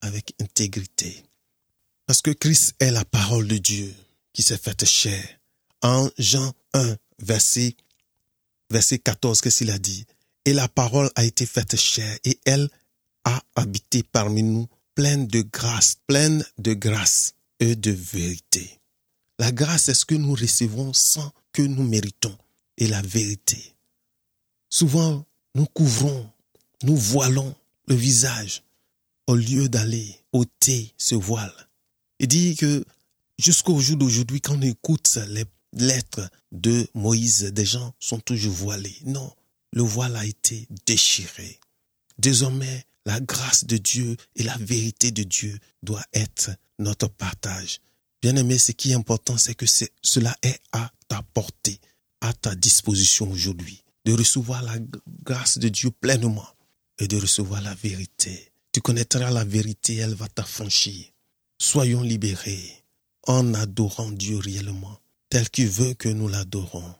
avec 0.00 0.34
intégrité. 0.40 1.22
Parce 2.10 2.22
que 2.22 2.32
Christ 2.32 2.74
est 2.80 2.90
la 2.90 3.04
parole 3.04 3.46
de 3.46 3.56
Dieu 3.56 3.94
qui 4.32 4.42
s'est 4.42 4.58
faite 4.58 4.84
chair. 4.84 5.24
En 5.80 6.10
Jean 6.18 6.52
1, 6.74 6.96
verset, 7.20 7.76
verset 8.68 8.98
14, 8.98 9.40
qu'est-ce 9.40 9.58
qu'il 9.58 9.70
a 9.70 9.78
dit? 9.78 10.04
Et 10.44 10.52
la 10.52 10.66
parole 10.66 11.08
a 11.14 11.24
été 11.24 11.46
faite 11.46 11.76
chair 11.76 12.18
et 12.24 12.40
elle 12.44 12.68
a 13.22 13.40
habité 13.54 14.02
parmi 14.02 14.42
nous, 14.42 14.66
pleine 14.96 15.28
de 15.28 15.42
grâce, 15.42 15.98
pleine 16.08 16.44
de 16.58 16.74
grâce 16.74 17.34
et 17.60 17.76
de 17.76 17.92
vérité. 17.92 18.80
La 19.38 19.52
grâce 19.52 19.88
est 19.88 19.94
ce 19.94 20.04
que 20.04 20.16
nous 20.16 20.34
recevons 20.34 20.92
sans 20.92 21.30
que 21.52 21.62
nous 21.62 21.84
méritons? 21.84 22.36
Et 22.76 22.88
la 22.88 23.02
vérité. 23.02 23.76
Souvent, 24.68 25.24
nous 25.54 25.66
couvrons, 25.66 26.28
nous 26.82 26.96
voilons 26.96 27.54
le 27.86 27.94
visage 27.94 28.64
au 29.28 29.36
lieu 29.36 29.68
d'aller 29.68 30.16
ôter 30.32 30.92
ce 30.98 31.14
voile. 31.14 31.69
Il 32.20 32.28
dit 32.28 32.54
que 32.54 32.84
jusqu'au 33.38 33.80
jour 33.80 33.96
d'aujourd'hui, 33.96 34.42
quand 34.42 34.58
on 34.58 34.60
écoute 34.60 35.18
les 35.28 35.46
lettres 35.72 36.28
de 36.52 36.86
Moïse, 36.92 37.44
des 37.44 37.64
gens 37.64 37.94
sont 37.98 38.20
toujours 38.20 38.52
voilés. 38.52 38.98
Non, 39.06 39.32
le 39.72 39.82
voile 39.82 40.14
a 40.16 40.26
été 40.26 40.68
déchiré. 40.84 41.58
Désormais, 42.18 42.84
la 43.06 43.20
grâce 43.20 43.64
de 43.64 43.78
Dieu 43.78 44.18
et 44.36 44.42
la 44.42 44.58
vérité 44.58 45.12
de 45.12 45.22
Dieu 45.22 45.58
doit 45.82 46.04
être 46.12 46.50
notre 46.78 47.08
partage. 47.08 47.80
Bien 48.20 48.36
aimé, 48.36 48.58
ce 48.58 48.72
qui 48.72 48.90
est 48.90 48.94
important, 48.94 49.38
c'est 49.38 49.54
que 49.54 49.64
cela 50.02 50.36
est 50.42 50.60
à 50.72 50.92
ta 51.08 51.22
portée, 51.32 51.80
à 52.20 52.34
ta 52.34 52.54
disposition 52.54 53.30
aujourd'hui, 53.30 53.82
de 54.04 54.12
recevoir 54.12 54.62
la 54.62 54.76
grâce 55.24 55.56
de 55.56 55.70
Dieu 55.70 55.90
pleinement 55.90 56.46
et 56.98 57.08
de 57.08 57.16
recevoir 57.16 57.62
la 57.62 57.74
vérité. 57.76 58.52
Tu 58.72 58.82
connaîtras 58.82 59.30
la 59.30 59.44
vérité, 59.44 59.96
elle 59.96 60.14
va 60.14 60.28
t'affranchir. 60.28 61.09
Soyons 61.60 62.02
libérés 62.02 62.84
en 63.28 63.54
adorant 63.54 64.10
Dieu 64.10 64.38
réellement, 64.38 64.98
tel 65.28 65.48
qu'il 65.48 65.68
veut 65.68 65.94
que 65.94 66.08
nous 66.08 66.26
l'adorons 66.26 66.94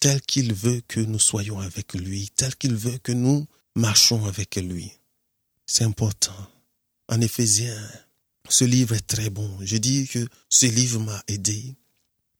tel 0.00 0.20
qu'il 0.22 0.54
veut 0.54 0.82
que 0.86 1.00
nous 1.00 1.18
soyons 1.18 1.58
avec 1.58 1.94
lui, 1.94 2.30
tel 2.36 2.54
qu'il 2.56 2.74
veut 2.74 2.98
que 2.98 3.12
nous 3.12 3.46
marchons 3.74 4.24
avec 4.26 4.56
lui. 4.56 4.92
C'est 5.66 5.84
important. 5.84 6.36
En 7.08 7.20
Éphésiens, 7.20 7.76
ce 8.48 8.64
livre 8.64 8.94
est 8.94 9.06
très 9.06 9.30
bon. 9.30 9.50
Je 9.62 9.76
dis 9.76 10.06
que 10.06 10.26
ce 10.48 10.66
livre 10.66 11.00
m'a 11.00 11.22
aidé 11.28 11.74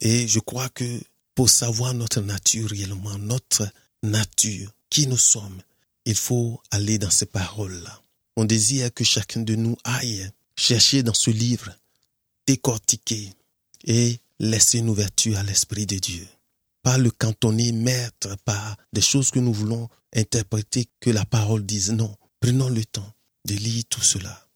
et 0.00 0.28
je 0.28 0.38
crois 0.38 0.68
que 0.68 1.00
pour 1.34 1.50
savoir 1.50 1.94
notre 1.94 2.20
nature 2.20 2.70
réellement, 2.70 3.18
notre 3.18 3.68
nature, 4.02 4.72
qui 4.88 5.06
nous 5.06 5.18
sommes, 5.18 5.60
il 6.04 6.14
faut 6.14 6.60
aller 6.70 6.98
dans 6.98 7.10
ces 7.10 7.26
paroles-là. 7.26 8.00
On 8.36 8.44
désire 8.44 8.92
que 8.94 9.02
chacun 9.02 9.40
de 9.40 9.56
nous 9.56 9.76
aille 9.82 10.30
chercher 10.56 11.02
dans 11.02 11.14
ce 11.14 11.30
livre, 11.30 11.70
décortiquer 12.46 13.32
et 13.84 14.18
laisser 14.38 14.78
une 14.78 14.90
ouverture 14.90 15.38
à 15.38 15.42
l'Esprit 15.42 15.86
de 15.86 15.98
Dieu 15.98 16.26
pas 16.86 16.98
le 16.98 17.10
cantonner 17.10 17.72
maître 17.72 18.36
par 18.44 18.76
des 18.92 19.00
choses 19.00 19.32
que 19.32 19.40
nous 19.40 19.52
voulons 19.52 19.88
interpréter 20.14 20.86
que 21.00 21.10
la 21.10 21.24
parole 21.24 21.66
dise. 21.66 21.90
Non, 21.90 22.14
prenons 22.38 22.68
le 22.68 22.84
temps 22.84 23.12
de 23.44 23.54
lire 23.54 23.82
tout 23.90 24.02
cela. 24.02 24.46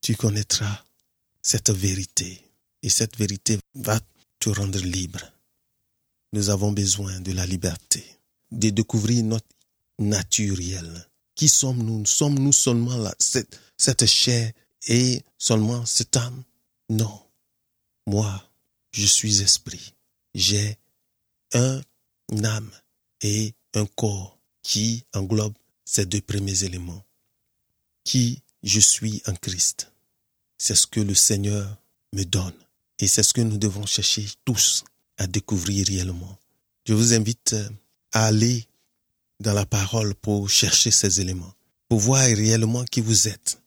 Tu 0.00 0.14
connaîtras 0.14 0.84
cette 1.42 1.70
vérité 1.70 2.40
et 2.84 2.88
cette 2.88 3.18
vérité 3.18 3.58
va 3.74 3.98
te 4.38 4.50
rendre 4.50 4.78
libre. 4.78 5.18
Nous 6.32 6.48
avons 6.48 6.70
besoin 6.70 7.20
de 7.22 7.32
la 7.32 7.44
liberté, 7.44 8.04
de 8.52 8.70
découvrir 8.70 9.24
notre 9.24 9.48
nature 9.98 10.56
réelle. 10.56 11.08
Qui 11.34 11.48
sommes-nous? 11.48 12.06
Sommes-nous 12.06 12.52
seulement 12.52 13.10
cette, 13.18 13.58
cette 13.76 14.06
chair 14.06 14.52
et 14.86 15.22
seulement 15.38 15.84
cette 15.86 16.16
âme 16.16 16.42
Non. 16.88 17.20
Moi, 18.06 18.50
je 18.92 19.06
suis 19.06 19.42
esprit. 19.42 19.94
J'ai 20.34 20.78
un 21.52 21.80
âme 22.44 22.70
et 23.22 23.54
un 23.74 23.86
corps 23.86 24.38
qui 24.62 25.04
englobe 25.14 25.54
ces 25.84 26.06
deux 26.06 26.20
premiers 26.20 26.64
éléments. 26.64 27.04
Qui 28.04 28.42
je 28.62 28.80
suis 28.80 29.22
en 29.26 29.34
Christ. 29.34 29.92
C'est 30.58 30.74
ce 30.74 30.86
que 30.86 31.00
le 31.00 31.14
Seigneur 31.14 31.76
me 32.14 32.24
donne. 32.24 32.54
Et 32.98 33.06
c'est 33.06 33.22
ce 33.22 33.34
que 33.34 33.40
nous 33.40 33.58
devons 33.58 33.86
chercher 33.86 34.26
tous 34.44 34.84
à 35.16 35.26
découvrir 35.26 35.86
réellement. 35.86 36.38
Je 36.86 36.94
vous 36.94 37.12
invite 37.12 37.56
à 38.12 38.26
aller 38.26 38.66
dans 39.40 39.52
la 39.52 39.66
parole 39.66 40.14
pour 40.14 40.48
chercher 40.48 40.90
ces 40.90 41.20
éléments, 41.20 41.52
pour 41.88 42.00
voir 42.00 42.20
réellement 42.20 42.84
qui 42.84 43.00
vous 43.00 43.28
êtes. 43.28 43.58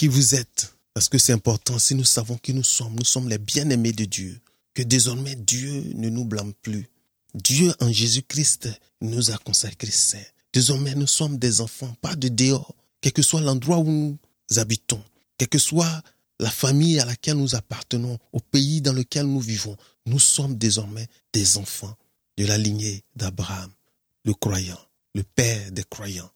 Qui 0.00 0.08
vous 0.08 0.34
êtes. 0.34 0.74
Parce 0.94 1.10
que 1.10 1.18
c'est 1.18 1.34
important, 1.34 1.78
si 1.78 1.94
nous 1.94 2.06
savons 2.06 2.38
qui 2.38 2.54
nous 2.54 2.64
sommes, 2.64 2.94
nous 2.94 3.04
sommes 3.04 3.28
les 3.28 3.36
bien-aimés 3.36 3.92
de 3.92 4.06
Dieu, 4.06 4.40
que 4.72 4.80
désormais 4.80 5.36
Dieu 5.36 5.92
ne 5.94 6.08
nous 6.08 6.24
blâme 6.24 6.54
plus, 6.62 6.88
Dieu 7.34 7.70
en 7.80 7.92
Jésus-Christ 7.92 8.70
nous 9.02 9.30
a 9.30 9.36
consacrés 9.36 9.90
saints. 9.90 10.24
Désormais, 10.54 10.94
nous 10.94 11.06
sommes 11.06 11.36
des 11.36 11.60
enfants, 11.60 11.94
pas 12.00 12.16
de 12.16 12.28
dehors, 12.28 12.74
quel 13.02 13.12
que 13.12 13.20
soit 13.20 13.42
l'endroit 13.42 13.76
où 13.76 13.84
nous 13.84 14.18
habitons, 14.56 15.04
quelle 15.36 15.48
que 15.48 15.58
soit 15.58 16.02
la 16.38 16.50
famille 16.50 16.98
à 16.98 17.04
laquelle 17.04 17.36
nous 17.36 17.54
appartenons, 17.54 18.18
au 18.32 18.40
pays 18.40 18.80
dans 18.80 18.94
lequel 18.94 19.26
nous 19.26 19.40
vivons. 19.40 19.76
Nous 20.06 20.18
sommes 20.18 20.56
désormais 20.56 21.08
des 21.34 21.58
enfants 21.58 21.94
de 22.38 22.46
la 22.46 22.56
lignée 22.56 23.04
d'Abraham, 23.16 23.70
le 24.24 24.32
croyant, 24.32 24.80
le 25.14 25.24
père 25.24 25.70
des 25.72 25.84
croyants. 25.84 26.32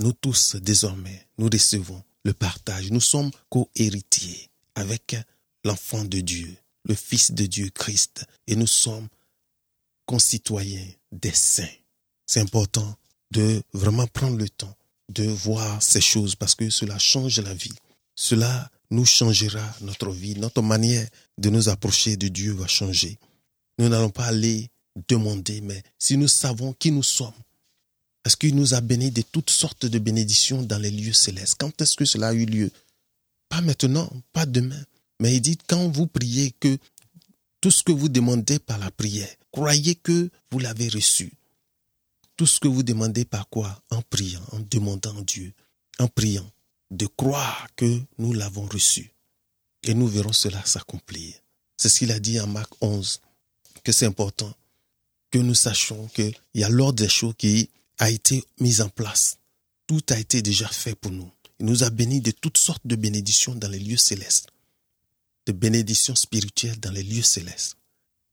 Nous 0.00 0.12
tous, 0.12 0.56
désormais, 0.56 1.26
nous 1.38 1.48
recevons 1.50 2.02
le 2.24 2.32
partage. 2.32 2.90
Nous 2.90 3.00
sommes 3.00 3.30
co-héritiers 3.48 4.48
avec 4.74 5.16
l'enfant 5.64 6.04
de 6.04 6.20
Dieu, 6.20 6.56
le 6.84 6.94
Fils 6.94 7.32
de 7.32 7.46
Dieu, 7.46 7.70
Christ. 7.70 8.26
Et 8.46 8.56
nous 8.56 8.66
sommes 8.66 9.08
concitoyens 10.06 10.86
des 11.12 11.32
saints. 11.32 11.68
C'est 12.26 12.40
important 12.40 12.96
de 13.30 13.62
vraiment 13.72 14.06
prendre 14.06 14.38
le 14.38 14.48
temps 14.48 14.74
de 15.10 15.24
voir 15.24 15.82
ces 15.82 16.00
choses 16.00 16.34
parce 16.34 16.54
que 16.54 16.70
cela 16.70 16.98
change 16.98 17.38
la 17.40 17.54
vie. 17.54 17.74
Cela 18.14 18.70
nous 18.90 19.04
changera 19.04 19.62
notre 19.80 20.10
vie, 20.10 20.36
notre 20.36 20.62
manière 20.62 21.06
de 21.38 21.50
nous 21.50 21.68
approcher 21.68 22.16
de 22.16 22.28
Dieu 22.28 22.52
va 22.52 22.66
changer. 22.66 23.18
Nous 23.78 23.88
n'allons 23.88 24.10
pas 24.10 24.26
aller 24.26 24.70
demander, 25.08 25.60
mais 25.60 25.82
si 25.98 26.16
nous 26.16 26.28
savons 26.28 26.72
qui 26.72 26.92
nous 26.92 27.02
sommes, 27.02 27.32
est-ce 28.24 28.36
qu'il 28.36 28.56
nous 28.56 28.74
a 28.74 28.80
bénis 28.80 29.10
de 29.10 29.22
toutes 29.22 29.50
sortes 29.50 29.86
de 29.86 29.98
bénédictions 29.98 30.62
dans 30.62 30.78
les 30.78 30.90
lieux 30.90 31.12
célestes 31.12 31.56
Quand 31.58 31.80
est-ce 31.80 31.96
que 31.96 32.04
cela 32.04 32.28
a 32.28 32.32
eu 32.32 32.46
lieu? 32.46 32.70
Pas 33.48 33.60
maintenant, 33.60 34.10
pas 34.32 34.46
demain. 34.46 34.82
Mais 35.20 35.36
il 35.36 35.40
dit, 35.40 35.58
quand 35.68 35.88
vous 35.88 36.06
priez, 36.06 36.52
que 36.52 36.78
Tout 37.60 37.70
ce 37.70 37.82
que 37.82 37.92
vous 37.92 38.08
demandez 38.08 38.58
par 38.58 38.78
la 38.78 38.90
prière, 38.90 39.34
croyez 39.50 39.94
que 39.94 40.30
vous 40.50 40.58
l'avez 40.58 40.88
reçu. 40.88 41.32
Tout 42.36 42.46
ce 42.46 42.60
que 42.60 42.68
vous 42.68 42.82
demandez 42.82 43.24
par 43.24 43.48
quoi? 43.48 43.80
En 43.90 44.02
priant, 44.02 44.42
en 44.52 44.60
demandant 44.70 45.20
Dieu, 45.22 45.52
en 45.98 46.08
priant, 46.08 46.50
de 46.90 47.06
croire 47.06 47.68
que 47.76 48.00
nous 48.18 48.32
l'avons 48.32 48.66
reçu. 48.66 49.12
Et 49.82 49.94
nous 49.94 50.08
verrons 50.08 50.32
cela 50.32 50.64
s'accomplir. 50.64 51.34
C'est 51.76 51.88
ce 51.88 51.98
qu'il 52.00 52.12
a 52.12 52.18
dit 52.18 52.40
en 52.40 52.46
Marc 52.46 52.72
11, 52.80 53.20
que 53.82 53.92
c'est 53.92 54.06
important 54.06 54.52
que 55.30 55.38
nous 55.38 55.54
sachions 55.54 56.06
qu'il 56.08 56.34
y 56.54 56.64
a 56.64 56.68
l'ordre 56.68 57.02
des 57.02 57.08
choses 57.08 57.34
qui 57.36 57.68
a 57.98 58.10
été 58.10 58.44
mise 58.60 58.80
en 58.80 58.88
place. 58.88 59.38
Tout 59.86 60.02
a 60.10 60.18
été 60.18 60.42
déjà 60.42 60.68
fait 60.68 60.94
pour 60.94 61.12
nous. 61.12 61.30
Il 61.60 61.66
nous 61.66 61.84
a 61.84 61.90
bénis 61.90 62.20
de 62.20 62.30
toutes 62.30 62.58
sortes 62.58 62.86
de 62.86 62.96
bénédictions 62.96 63.54
dans 63.54 63.68
les 63.68 63.78
lieux 63.78 63.96
célestes, 63.96 64.48
de 65.46 65.52
bénédictions 65.52 66.14
spirituelles 66.14 66.80
dans 66.80 66.90
les 66.90 67.02
lieux 67.02 67.22
célestes. 67.22 67.76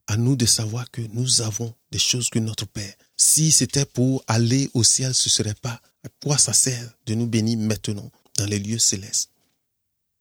À 0.08 0.18
nous 0.18 0.36
de 0.36 0.46
savoir 0.46 0.90
que 0.90 1.02
nous 1.14 1.42
avons 1.42 1.74
des 1.92 2.00
choses 2.00 2.30
que 2.30 2.40
notre 2.40 2.66
Père. 2.66 2.94
Si 3.16 3.52
c'était 3.52 3.86
pour 3.86 4.24
aller 4.28 4.70
au 4.74 4.84
ciel, 4.84 5.14
ce 5.14 5.30
ne 5.30 5.32
serait 5.32 5.54
pas. 5.54 5.82
À 6.04 6.10
quoi 6.24 6.38
ça 6.38 6.54
sert 6.54 6.92
de 7.06 7.14
nous 7.14 7.28
bénir 7.28 7.58
maintenant 7.60 8.12
dans 8.38 8.46
les 8.46 8.60
lieux 8.60 8.80
célestes? 8.80 9.30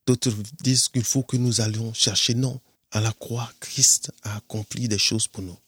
D'autres 0.07 0.33
disent 0.63 0.89
qu'il 0.89 1.05
faut 1.05 1.23
que 1.23 1.37
nous 1.37 1.61
allions 1.61 1.95
chercher. 1.95 2.35
Non, 2.35 2.61
à 2.91 3.01
la 3.01 3.13
croix, 3.13 3.51
Christ 3.61 4.13
a 4.23 4.37
accompli 4.37 4.89
des 4.89 4.99
choses 4.99 5.27
pour 5.27 5.43
nous. 5.43 5.59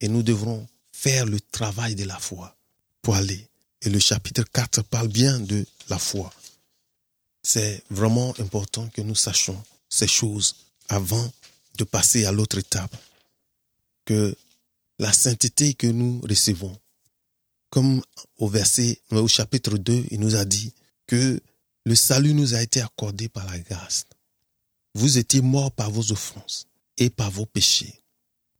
Et 0.00 0.08
nous 0.08 0.22
devrons 0.22 0.66
faire 0.92 1.24
le 1.24 1.40
travail 1.40 1.94
de 1.94 2.04
la 2.04 2.18
foi 2.18 2.55
Et 3.82 3.88
le 3.88 4.00
chapitre 4.00 4.42
4 4.52 4.82
parle 4.82 5.06
bien 5.06 5.38
de 5.38 5.64
la 5.88 5.98
foi. 5.98 6.32
C'est 7.42 7.84
vraiment 7.88 8.34
important 8.40 8.88
que 8.88 9.00
nous 9.00 9.14
sachions 9.14 9.62
ces 9.88 10.08
choses 10.08 10.56
avant 10.88 11.32
de 11.78 11.84
passer 11.84 12.24
à 12.24 12.32
l'autre 12.32 12.58
étape. 12.58 12.96
Que 14.06 14.34
la 14.98 15.12
sainteté 15.12 15.74
que 15.74 15.86
nous 15.86 16.20
recevons, 16.28 16.76
comme 17.70 18.02
au 18.38 18.48
verset, 18.48 19.00
au 19.12 19.28
chapitre 19.28 19.78
2, 19.78 20.06
il 20.10 20.18
nous 20.18 20.34
a 20.34 20.44
dit 20.44 20.72
que 21.06 21.40
le 21.84 21.94
salut 21.94 22.34
nous 22.34 22.54
a 22.54 22.62
été 22.62 22.80
accordé 22.80 23.28
par 23.28 23.46
la 23.46 23.58
grâce. 23.60 24.06
Vous 24.94 25.18
étiez 25.18 25.42
morts 25.42 25.70
par 25.70 25.92
vos 25.92 26.10
offenses 26.10 26.66
et 26.98 27.10
par 27.10 27.30
vos 27.30 27.46
péchés, 27.46 28.00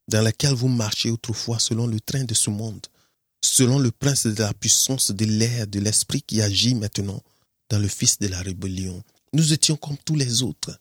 dans 0.07 0.23
lesquels 0.23 0.55
vous 0.55 0.69
marchiez 0.69 1.11
autrefois 1.11 1.59
selon 1.59 1.89
le 1.89 1.99
train 1.99 2.23
de 2.23 2.35
ce 2.35 2.51
monde, 2.51 2.87
selon 3.43 3.79
le 3.79 3.91
prince 3.91 4.27
de 4.27 4.43
la 4.43 4.55
puissance 4.55 5.11
de 5.11 5.25
l'air 5.25 5.67
de 5.67 5.81
l'esprit 5.81 6.23
qui 6.23 6.43
agit 6.43 6.75
maintenant 6.75 7.23
dans 7.69 7.79
le 7.79 7.89
fils 7.89 8.19
de 8.19 8.29
la 8.29 8.41
rébellion. 8.41 9.03
Nous 9.33 9.53
étions 9.53 9.77
comme 9.77 9.99
tous 9.99 10.17
les 10.17 10.43
autres, 10.43 10.79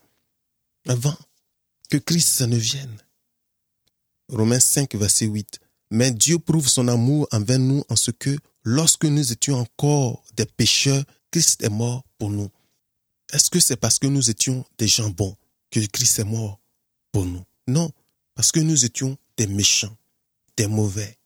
avant 0.88 1.18
que 1.90 1.98
Christ 1.98 2.42
ne 2.42 2.58
vienne. 2.58 2.98
Romains 4.30 4.60
5, 4.60 4.96
verset 4.96 5.26
8. 5.26 5.60
Mais 5.92 6.12
Dieu 6.12 6.40
prouve 6.40 6.68
son 6.68 6.88
amour 6.88 7.28
envers 7.32 7.60
nous 7.60 7.84
en 7.90 7.96
ce 7.96 8.12
que, 8.12 8.36
lorsque 8.64 9.06
nous 9.06 9.32
étions 9.32 9.60
encore 9.60 10.24
des 10.36 10.46
pécheurs, 10.46 11.04
Christ 11.32 11.64
est 11.64 11.70
mort 11.70 12.04
pour 12.18 12.30
nous. 12.30 12.50
Est-ce 13.34 13.50
que 13.50 13.60
c'est 13.60 13.76
parce 13.76 14.00
que 14.00 14.08
nous 14.08 14.30
étions 14.30 14.66
des 14.78 14.88
gens 14.88 15.10
bons 15.10 15.36
que 15.72 15.80
Christ 15.88 16.20
est 16.20 16.24
mort 16.24 16.60
pour 17.12 17.26
nous? 17.26 17.44
Non, 17.68 17.92
parce 18.36 18.52
que 18.52 18.60
nous 18.60 18.86
étions 18.86 19.18
des 19.38 19.48
méchants, 19.48 19.96
des 20.58 20.68
mauvais, 20.68 21.18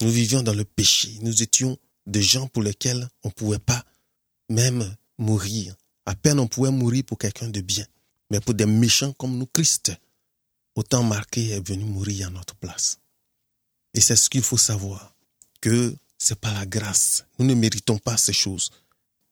nous 0.00 0.10
vivions 0.10 0.42
dans 0.42 0.54
le 0.54 0.64
péché. 0.64 1.18
Nous 1.22 1.42
étions 1.42 1.76
des 2.06 2.22
gens 2.22 2.46
pour 2.48 2.62
lesquels 2.62 3.08
on 3.24 3.28
ne 3.28 3.32
pouvait 3.32 3.58
pas 3.58 3.84
même 4.48 4.96
mourir. 5.18 5.74
À 6.06 6.14
peine 6.14 6.38
on 6.38 6.46
pouvait 6.46 6.70
mourir 6.70 7.04
pour 7.04 7.18
quelqu'un 7.18 7.48
de 7.48 7.60
bien. 7.60 7.86
Mais 8.30 8.40
pour 8.40 8.54
des 8.54 8.66
méchants 8.66 9.12
comme 9.14 9.36
nous, 9.36 9.46
Christ, 9.46 9.92
autant 10.74 11.02
marqué, 11.02 11.50
est 11.50 11.66
venu 11.66 11.84
mourir 11.84 12.28
à 12.28 12.30
notre 12.30 12.54
place. 12.56 12.98
Et 13.94 14.00
c'est 14.00 14.16
ce 14.16 14.30
qu'il 14.30 14.42
faut 14.42 14.58
savoir, 14.58 15.14
que 15.60 15.94
c'est 16.18 16.38
pas 16.38 16.52
la 16.52 16.66
grâce. 16.66 17.24
Nous 17.38 17.46
ne 17.46 17.54
méritons 17.54 17.98
pas 17.98 18.16
ces 18.16 18.32
choses. 18.32 18.70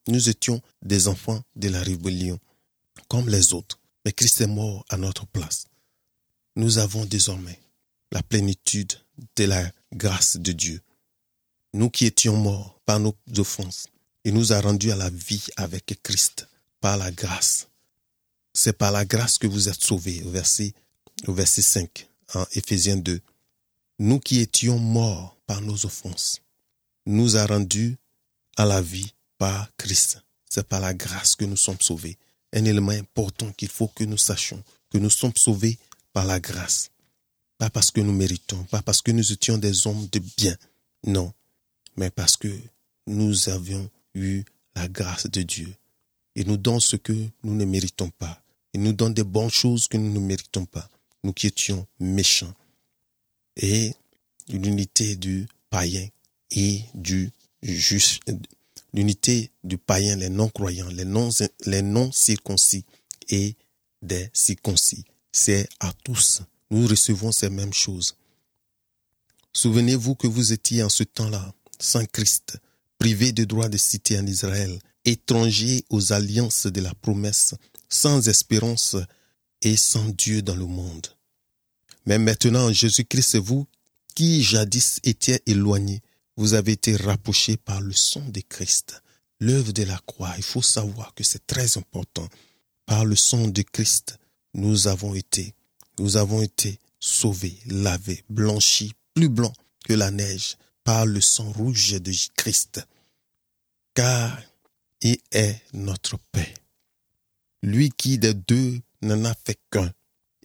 Nous 0.08 0.28
étions 0.28 0.62
des 0.82 1.08
enfants 1.08 1.42
de 1.56 1.68
la 1.68 1.82
rébellion, 1.82 2.38
comme 3.08 3.28
les 3.28 3.52
autres. 3.52 3.78
Mais 4.04 4.12
Christ 4.12 4.40
est 4.40 4.46
mort 4.46 4.84
à 4.88 4.96
notre 4.96 5.26
place. 5.26 5.66
Nous 6.54 6.78
avons 6.78 7.04
désormais 7.04 7.58
la 8.12 8.22
plénitude 8.22 8.92
de 9.36 9.44
la 9.44 9.70
grâce 9.92 10.36
de 10.36 10.52
Dieu. 10.52 10.80
Nous 11.72 11.90
qui 11.90 12.06
étions 12.06 12.36
morts 12.36 12.80
par 12.84 13.00
nos 13.00 13.14
offenses, 13.38 13.88
il 14.24 14.34
nous 14.34 14.52
a 14.52 14.60
rendus 14.60 14.90
à 14.90 14.96
la 14.96 15.10
vie 15.10 15.46
avec 15.56 15.98
Christ 16.02 16.48
par 16.80 16.96
la 16.96 17.10
grâce. 17.10 17.68
C'est 18.54 18.76
par 18.76 18.90
la 18.90 19.04
grâce 19.04 19.38
que 19.38 19.46
vous 19.46 19.68
êtes 19.68 19.82
sauvés, 19.82 20.22
au 20.24 20.30
verset, 20.30 20.72
au 21.26 21.32
verset 21.32 21.62
5, 21.62 22.08
en 22.34 22.46
Éphésiens 22.52 22.96
2. 22.96 23.20
Nous 23.98 24.18
qui 24.20 24.40
étions 24.40 24.78
morts 24.78 25.36
par 25.46 25.60
nos 25.60 25.86
offenses, 25.86 26.40
nous 27.06 27.36
a 27.36 27.46
rendus 27.46 27.96
à 28.56 28.64
la 28.64 28.80
vie 28.80 29.12
par 29.38 29.68
Christ. 29.76 30.22
C'est 30.48 30.66
par 30.66 30.80
la 30.80 30.94
grâce 30.94 31.36
que 31.36 31.44
nous 31.44 31.56
sommes 31.56 31.80
sauvés. 31.80 32.18
Un 32.52 32.64
élément 32.64 32.92
important 32.92 33.52
qu'il 33.52 33.68
faut 33.68 33.88
que 33.88 34.04
nous 34.04 34.16
sachions, 34.16 34.62
que 34.90 34.98
nous 34.98 35.10
sommes 35.10 35.36
sauvés 35.36 35.78
par 36.12 36.24
la 36.24 36.40
grâce. 36.40 36.90
Pas 37.58 37.70
parce 37.70 37.90
que 37.90 38.00
nous 38.00 38.12
méritons, 38.12 38.64
pas 38.64 38.82
parce 38.82 39.00
que 39.00 39.12
nous 39.12 39.32
étions 39.32 39.56
des 39.56 39.86
hommes 39.86 40.06
de 40.12 40.18
bien, 40.18 40.56
non, 41.06 41.32
mais 41.96 42.10
parce 42.10 42.36
que 42.36 42.48
nous 43.06 43.48
avions 43.48 43.90
eu 44.14 44.44
la 44.74 44.88
grâce 44.88 45.26
de 45.26 45.42
Dieu. 45.42 45.74
Il 46.34 46.48
nous 46.48 46.58
donne 46.58 46.80
ce 46.80 46.96
que 46.96 47.14
nous 47.42 47.54
ne 47.54 47.64
méritons 47.64 48.10
pas. 48.10 48.42
Il 48.74 48.82
nous 48.82 48.92
donne 48.92 49.14
des 49.14 49.24
bonnes 49.24 49.50
choses 49.50 49.88
que 49.88 49.96
nous 49.96 50.12
ne 50.12 50.18
méritons 50.18 50.66
pas. 50.66 50.88
Nous 51.24 51.32
qui 51.32 51.46
étions 51.46 51.86
méchants. 51.98 52.52
Et 53.56 53.94
l'unité 54.48 55.16
du 55.16 55.46
païen 55.70 56.06
et 56.50 56.82
du 56.94 57.30
juste, 57.62 58.22
l'unité 58.92 59.50
du 59.64 59.78
païen, 59.78 60.16
les 60.16 60.28
non-croyants, 60.28 60.88
les 60.88 61.82
non-circoncis 61.82 62.84
et 63.30 63.56
des 64.02 64.28
circoncis. 64.34 65.04
C'est 65.32 65.68
à 65.80 65.92
tous 66.04 66.42
nous 66.70 66.86
recevons 66.86 67.32
ces 67.32 67.50
mêmes 67.50 67.72
choses. 67.72 68.16
Souvenez-vous 69.52 70.14
que 70.14 70.26
vous 70.26 70.52
étiez 70.52 70.82
en 70.82 70.88
ce 70.88 71.02
temps-là, 71.02 71.54
sans 71.78 72.04
Christ, 72.04 72.58
privé 72.98 73.32
de 73.32 73.44
droit 73.44 73.68
de 73.68 73.76
cité 73.76 74.18
en 74.18 74.26
Israël, 74.26 74.78
étranger 75.04 75.84
aux 75.90 76.12
alliances 76.12 76.66
de 76.66 76.80
la 76.80 76.94
promesse, 76.94 77.54
sans 77.88 78.28
espérance 78.28 78.96
et 79.62 79.76
sans 79.76 80.08
Dieu 80.10 80.42
dans 80.42 80.56
le 80.56 80.66
monde. 80.66 81.06
Mais 82.04 82.18
maintenant, 82.18 82.72
Jésus-Christ, 82.72 83.36
vous 83.36 83.66
qui 84.14 84.42
jadis 84.42 85.00
étiez 85.04 85.40
éloignés, 85.46 86.02
vous 86.36 86.54
avez 86.54 86.72
été 86.72 86.96
rapprochés 86.96 87.56
par 87.56 87.80
le 87.80 87.92
son 87.92 88.26
de 88.28 88.40
Christ. 88.40 89.02
L'œuvre 89.40 89.72
de 89.72 89.82
la 89.82 89.98
croix, 90.06 90.32
il 90.36 90.42
faut 90.42 90.62
savoir 90.62 91.14
que 91.14 91.24
c'est 91.24 91.46
très 91.46 91.76
important. 91.76 92.28
Par 92.86 93.04
le 93.04 93.16
son 93.16 93.48
de 93.48 93.62
Christ, 93.62 94.18
nous 94.54 94.86
avons 94.86 95.14
été 95.14 95.54
nous 95.98 96.16
avons 96.16 96.42
été 96.42 96.78
sauvés, 97.00 97.58
lavés, 97.66 98.24
blanchis, 98.28 98.92
plus 99.14 99.28
blancs 99.28 99.54
que 99.84 99.94
la 99.94 100.10
neige 100.10 100.56
par 100.84 101.06
le 101.06 101.20
sang 101.20 101.50
rouge 101.52 102.00
de 102.00 102.12
Christ. 102.36 102.80
Car 103.94 104.40
il 105.00 105.18
est 105.32 105.60
notre 105.72 106.18
paix. 106.32 106.54
Lui 107.62 107.90
qui 107.90 108.18
des 108.18 108.34
deux 108.34 108.80
n'en 109.02 109.24
a 109.24 109.34
fait 109.34 109.58
qu'un 109.70 109.92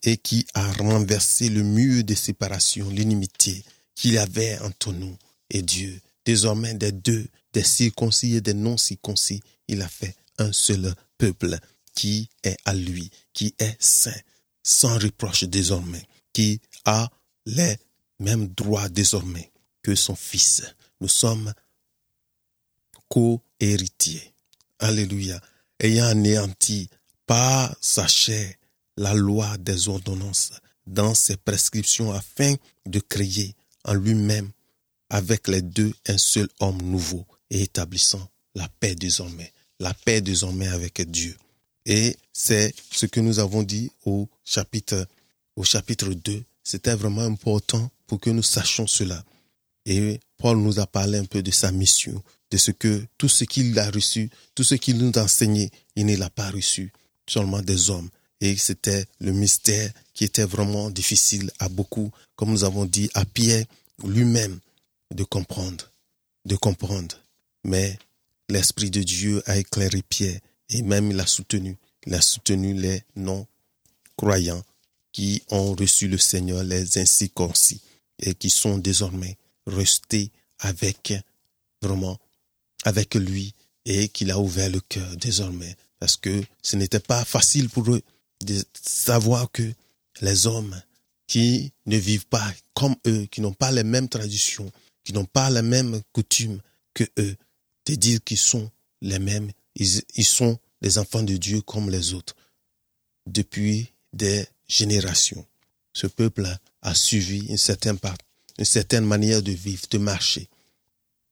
et 0.03 0.17
qui 0.17 0.47
a 0.53 0.71
renversé 0.73 1.49
le 1.49 1.63
mur 1.63 2.03
de 2.03 2.15
séparation, 2.15 2.89
l'inimitié 2.89 3.63
qu'il 3.95 4.17
avait 4.17 4.57
entre 4.59 4.93
nous 4.93 5.15
et 5.49 5.61
Dieu. 5.61 5.99
Désormais, 6.25 6.73
des 6.73 6.91
deux, 6.91 7.27
des 7.53 7.63
circoncis 7.63 8.35
et 8.35 8.41
des 8.41 8.53
non-circoncis, 8.53 9.41
il 9.67 9.81
a 9.81 9.87
fait 9.87 10.15
un 10.37 10.51
seul 10.51 10.93
peuple 11.17 11.57
qui 11.93 12.29
est 12.43 12.57
à 12.65 12.73
lui, 12.73 13.09
qui 13.33 13.53
est 13.59 13.75
saint, 13.79 14.11
sans 14.63 14.97
reproche 14.97 15.43
désormais, 15.45 16.03
qui 16.33 16.61
a 16.85 17.09
les 17.45 17.77
mêmes 18.19 18.47
droits 18.47 18.89
désormais 18.89 19.51
que 19.81 19.95
son 19.95 20.15
fils. 20.15 20.63
Nous 20.99 21.07
sommes 21.07 21.53
co-héritiers. 23.09 24.33
Alléluia. 24.79 25.39
Ayant 25.79 26.05
anéanti 26.05 26.89
par 27.25 27.75
sa 27.81 28.07
chair 28.07 28.53
la 28.97 29.13
loi 29.13 29.57
des 29.57 29.87
ordonnances 29.87 30.51
dans 30.85 31.15
ses 31.15 31.37
prescriptions 31.37 32.11
afin 32.11 32.55
de 32.85 32.99
créer 32.99 33.55
en 33.85 33.93
lui-même 33.93 34.51
avec 35.09 35.47
les 35.47 35.61
deux 35.61 35.93
un 36.07 36.17
seul 36.17 36.47
homme 36.59 36.81
nouveau 36.81 37.25
et 37.49 37.63
établissant 37.63 38.29
la 38.55 38.67
paix 38.79 38.95
désormais, 38.95 39.53
la 39.79 39.93
paix 39.93 40.21
désormais 40.21 40.67
avec 40.67 41.01
Dieu. 41.09 41.35
Et 41.85 42.15
c'est 42.33 42.73
ce 42.91 43.05
que 43.05 43.19
nous 43.19 43.39
avons 43.39 43.63
dit 43.63 43.91
au 44.05 44.27
chapitre, 44.43 45.07
au 45.55 45.63
chapitre 45.63 46.13
2. 46.13 46.43
C'était 46.63 46.95
vraiment 46.95 47.21
important 47.21 47.89
pour 48.07 48.19
que 48.19 48.29
nous 48.29 48.43
sachions 48.43 48.87
cela. 48.87 49.23
Et 49.85 50.19
Paul 50.37 50.57
nous 50.57 50.79
a 50.79 50.85
parlé 50.85 51.17
un 51.17 51.25
peu 51.25 51.41
de 51.41 51.51
sa 51.51 51.71
mission, 51.71 52.21
de 52.51 52.57
ce 52.57 52.71
que 52.71 53.05
tout 53.17 53.29
ce 53.29 53.45
qu'il 53.45 53.77
a 53.79 53.89
reçu, 53.89 54.29
tout 54.53 54.63
ce 54.63 54.75
qu'il 54.75 54.97
nous 54.97 55.11
a 55.15 55.23
enseigné, 55.23 55.71
il 55.95 56.05
ne 56.05 56.15
l'a 56.15 56.29
pas 56.29 56.51
reçu 56.51 56.91
seulement 57.27 57.61
des 57.61 57.89
hommes. 57.89 58.09
Et 58.41 58.57
c'était 58.57 59.05
le 59.19 59.31
mystère 59.31 59.91
qui 60.13 60.23
était 60.23 60.45
vraiment 60.45 60.89
difficile 60.89 61.51
à 61.59 61.69
beaucoup, 61.69 62.11
comme 62.35 62.51
nous 62.51 62.63
avons 62.63 62.85
dit, 62.85 63.09
à 63.13 63.25
Pierre 63.25 63.65
lui-même 64.03 64.59
de 65.13 65.23
comprendre, 65.23 65.91
de 66.45 66.55
comprendre. 66.55 67.17
Mais 67.63 67.97
l'Esprit 68.49 68.89
de 68.89 69.03
Dieu 69.03 69.43
a 69.45 69.57
éclairé 69.57 70.01
Pierre 70.01 70.39
et 70.71 70.81
même 70.81 71.11
il 71.11 71.19
a 71.19 71.27
soutenu, 71.27 71.77
il 72.05 72.13
a 72.13 72.21
soutenu 72.21 72.73
les 72.73 73.03
non-croyants 73.15 74.63
qui 75.11 75.43
ont 75.49 75.75
reçu 75.75 76.07
le 76.07 76.17
Seigneur, 76.17 76.63
les 76.63 76.97
incirconcis, 76.97 77.81
et 78.19 78.33
qui 78.33 78.49
sont 78.49 78.77
désormais 78.77 79.37
restés 79.67 80.31
avec, 80.59 81.13
vraiment, 81.81 82.17
avec 82.83 83.15
lui, 83.15 83.53
et 83.85 84.07
qu'il 84.07 84.31
a 84.31 84.39
ouvert 84.39 84.69
le 84.69 84.79
cœur 84.79 85.15
désormais, 85.17 85.75
parce 85.99 86.15
que 86.15 86.43
ce 86.61 86.75
n'était 86.75 86.99
pas 86.99 87.25
facile 87.25 87.69
pour 87.69 87.91
eux 87.91 88.01
de 88.45 88.63
savoir 88.81 89.51
que 89.51 89.73
les 90.21 90.47
hommes 90.47 90.81
qui 91.27 91.71
ne 91.85 91.97
vivent 91.97 92.27
pas 92.27 92.53
comme 92.73 92.95
eux, 93.07 93.25
qui 93.31 93.41
n'ont 93.41 93.53
pas 93.53 93.71
les 93.71 93.83
mêmes 93.83 94.09
traditions, 94.09 94.71
qui 95.03 95.13
n'ont 95.13 95.25
pas 95.25 95.49
les 95.49 95.61
mêmes 95.61 96.01
coutumes 96.13 96.61
que 96.93 97.03
eux, 97.19 97.35
de 97.85 97.95
dire 97.95 98.23
qu'ils 98.23 98.37
sont 98.37 98.69
les 99.01 99.19
mêmes, 99.19 99.51
ils, 99.75 100.01
ils 100.15 100.25
sont 100.25 100.59
les 100.81 100.97
enfants 100.97 101.23
de 101.23 101.37
Dieu 101.37 101.61
comme 101.61 101.89
les 101.89 102.13
autres. 102.13 102.35
Depuis 103.27 103.93
des 104.13 104.45
générations, 104.67 105.45
ce 105.93 106.07
peuple 106.07 106.47
a 106.81 106.95
suivi 106.95 107.45
une 107.47 107.57
certaine, 107.57 109.05
manière 109.05 109.43
de 109.43 109.51
vivre, 109.51 109.83
de 109.89 109.97
marcher. 109.97 110.49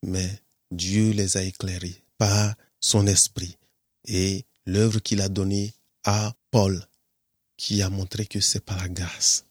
Mais 0.04 0.30
Dieu 0.72 1.12
les 1.12 1.38
a 1.38 1.44
éclairés 1.44 2.04
par 2.18 2.56
son 2.80 3.08
esprit 3.08 3.58
et 4.06 4.46
l'œuvre 4.66 5.00
qu'il 5.00 5.22
a 5.22 5.30
donnée 5.30 5.74
à 6.04 6.34
Paul, 6.52 6.88
qui 7.58 7.82
a 7.82 7.90
montré 7.90 8.26
que 8.26 8.40
c'est 8.40 8.64
par 8.64 8.78
la 8.78 8.90
grâce. 8.90 9.46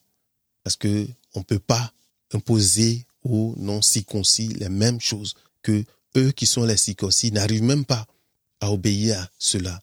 Parce 0.63 0.77
que 0.77 1.07
on 1.35 1.41
ne 1.41 1.45
peut 1.45 1.59
pas 1.59 1.93
imposer 2.33 3.07
aux 3.23 3.55
non-circoncis 3.57 4.49
les 4.49 4.69
mêmes 4.69 5.01
choses 5.01 5.35
que 5.63 5.85
eux 6.17 6.33
qui 6.33 6.47
sont 6.47 6.65
les 6.65 6.77
circoncis 6.77 7.33
n'arrivent 7.33 7.63
même 7.63 7.85
pas 7.85 8.07
à 8.61 8.73
obéir 8.73 9.21
à 9.21 9.31
cela. 9.39 9.83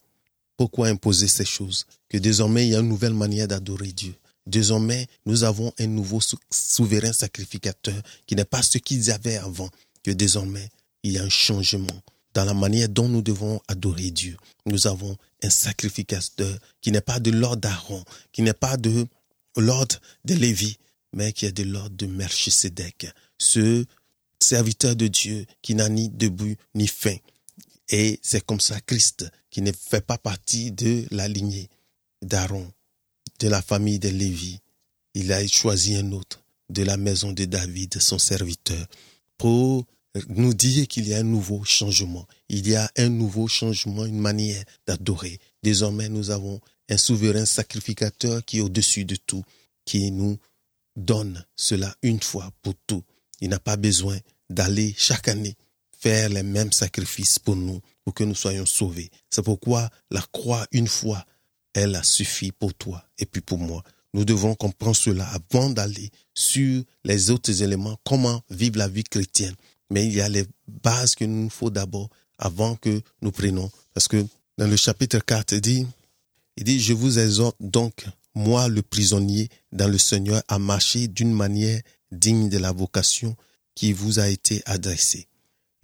Pourquoi 0.58 0.88
imposer 0.88 1.28
ces 1.28 1.46
choses? 1.46 1.86
Que 2.10 2.18
désormais, 2.18 2.68
il 2.68 2.72
y 2.72 2.76
a 2.76 2.80
une 2.80 2.89
nouvelle 2.89 3.13
manière 3.13 3.48
d'adorer 3.48 3.91
Dieu. 3.91 4.15
Désormais, 4.46 5.08
nous 5.26 5.44
avons 5.44 5.74
un 5.80 5.88
nouveau 5.88 6.20
souverain 6.52 7.13
sacrificateur 7.13 7.96
qui 8.28 8.36
n'est 8.36 8.46
pas 8.46 8.62
ce 8.62 8.78
qu'ils 8.78 9.12
avaient 9.12 9.38
avant. 9.38 9.70
Que 10.04 10.12
désormais, 10.12 10.70
il 11.04 11.13
y 11.13 11.18
a 11.18 11.24
un 11.24 11.30
changement 11.30 12.02
dans 12.34 12.46
la 12.46 12.54
manière 12.54 12.89
dont 12.89 13.10
nous 13.10 13.22
devons 13.22 13.60
adorer 13.68 14.12
Dieu. 14.12 14.38
Nous 14.65 14.88
avons 14.88 15.18
un 15.41 15.50
sacrificateur 15.50 16.60
qui 16.82 16.91
n'est 16.91 17.02
pas 17.02 17.20
de 17.20 17.32
l'ordre 17.32 17.62
d'Aaron, 17.62 18.04
qui 18.32 18.41
n'est 18.41 18.54
pas 18.54 18.78
de 18.78 19.08
l'ordre 19.58 20.00
de 20.26 20.36
Lévi, 20.36 20.78
mais 21.13 21.32
qui 21.32 21.46
est 21.46 21.52
de 21.52 21.63
l'ordre 21.63 21.96
de 21.96 22.06
Melchisedec, 22.06 23.08
ce 23.38 23.86
serviteur 24.39 24.96
de 24.96 25.08
Dieu 25.08 25.46
qui 25.62 25.76
n'a 25.76 25.89
ni 25.89 26.10
début 26.10 26.58
ni 26.76 26.88
fin. 26.88 27.15
Et 27.89 28.19
c'est 28.24 28.43
comme 28.45 28.60
ça 28.60 28.80
Christ 28.82 29.26
qui 29.50 29.62
ne 29.62 29.71
fait 29.71 30.06
pas 30.06 30.17
partie 30.17 30.71
de 30.71 31.06
la 31.12 31.28
lignée 31.28 31.69
d'Aaron, 32.21 32.71
de 33.39 33.48
la 33.48 33.62
famille 33.62 34.00
de 34.00 34.10
Lévi. 34.10 34.60
Il 35.13 35.32
a 35.32 35.45
choisi 35.48 35.95
un 35.95 36.12
autre 36.12 36.43
de 36.69 36.84
la 36.84 36.98
maison 36.98 37.32
de 37.32 37.45
David, 37.45 38.02
son 38.02 38.17
serviteur, 38.17 38.86
pour 39.38 39.86
nous 40.30 40.54
dire 40.54 40.88
qu'il 40.88 41.08
y 41.08 41.13
a 41.13 41.19
un 41.19 41.24
nouveau 41.24 41.63
changement. 41.63 42.28
Il 42.50 42.67
y 42.67 42.76
a 42.76 42.89
un 42.98 43.10
nouveau 43.10 43.48
changement, 43.48 44.06
une 44.06 44.19
manière 44.19 44.63
d'adorer. 44.88 45.39
Désormais, 45.62 46.10
nous 46.10 46.32
avons 46.32 46.60
un 46.89 46.98
souverain 46.98 47.45
sacrificateur 47.45 48.43
qui 48.45 48.58
est 48.58 48.62
au-dessus 48.62 49.06
de 49.06 49.15
tout, 49.15 49.43
qui 49.86 50.12
nous 50.12 50.38
donne 50.95 51.45
cela 51.56 51.95
une 52.02 52.21
fois 52.21 52.52
pour 52.62 52.74
tout. 52.88 53.04
Il 53.41 53.50
n'a 53.50 53.60
pas 53.60 53.78
besoin 53.78 54.17
d'aller 54.50 54.93
chaque 54.98 55.28
année 55.28 55.56
faire 56.06 56.30
les 56.30 56.44
mêmes 56.44 56.72
sacrifices 56.72 57.39
pour 57.39 57.56
nous, 57.56 57.82
pour 58.04 58.13
que 58.13 58.24
nous 58.24 58.36
soyons 58.36 58.68
sauvés. 58.68 59.10
C'est 59.32 59.41
pourquoi 59.41 59.89
la 60.12 60.22
croix, 60.32 60.63
une 60.72 60.88
fois, 60.88 61.26
elle 61.74 61.96
a 61.96 62.04
suffi 62.04 62.52
pour 62.52 62.76
toi 62.76 63.04
et 63.18 63.26
puis 63.26 63.41
pour 63.41 63.58
moi. 63.58 63.82
Nous 64.13 64.24
devons 64.24 64.54
comprendre 64.54 64.96
cela 64.96 65.28
avant 65.30 65.72
d'aller 65.72 66.12
sur 66.36 66.84
les 67.04 67.32
autres 67.32 67.63
éléments, 67.63 67.98
comment 68.04 68.44
vivre 68.52 68.78
la 68.78 68.88
vie 68.88 69.04
chrétienne. 69.04 69.56
Mais 69.89 70.06
il 70.06 70.13
y 70.13 70.22
a 70.22 70.30
les 70.30 70.46
bases 70.68 71.15
qu'il 71.15 71.32
nous 71.32 71.50
faut 71.50 71.72
d'abord 71.72 72.10
avant 72.38 72.76
que 72.76 73.02
nous 73.24 73.32
prenions. 73.32 73.72
Parce 73.96 74.08
que 74.08 74.24
dans 74.60 74.68
le 74.68 74.76
chapitre 74.76 75.18
4, 75.18 75.54
il 75.54 75.62
dit, 75.62 75.88
il 76.56 76.65
dit, 76.65 76.80
je 76.80 76.94
vous 76.94 77.18
exhorte 77.18 77.58
donc, 77.60 78.06
moi 78.36 78.68
le 78.68 78.84
prisonnier 78.84 79.50
dans 79.72 79.88
le 79.88 79.98
Seigneur, 79.98 80.44
à 80.50 80.60
marcher 80.60 81.08
d'une 81.08 81.34
manière 81.34 81.82
digne 82.12 82.48
de 82.48 82.60
la 82.60 82.74
vocation 82.74 83.36
qui 83.74 83.91
vous 83.91 84.20
a 84.20 84.28
été 84.30 84.62
adressée 84.68 85.28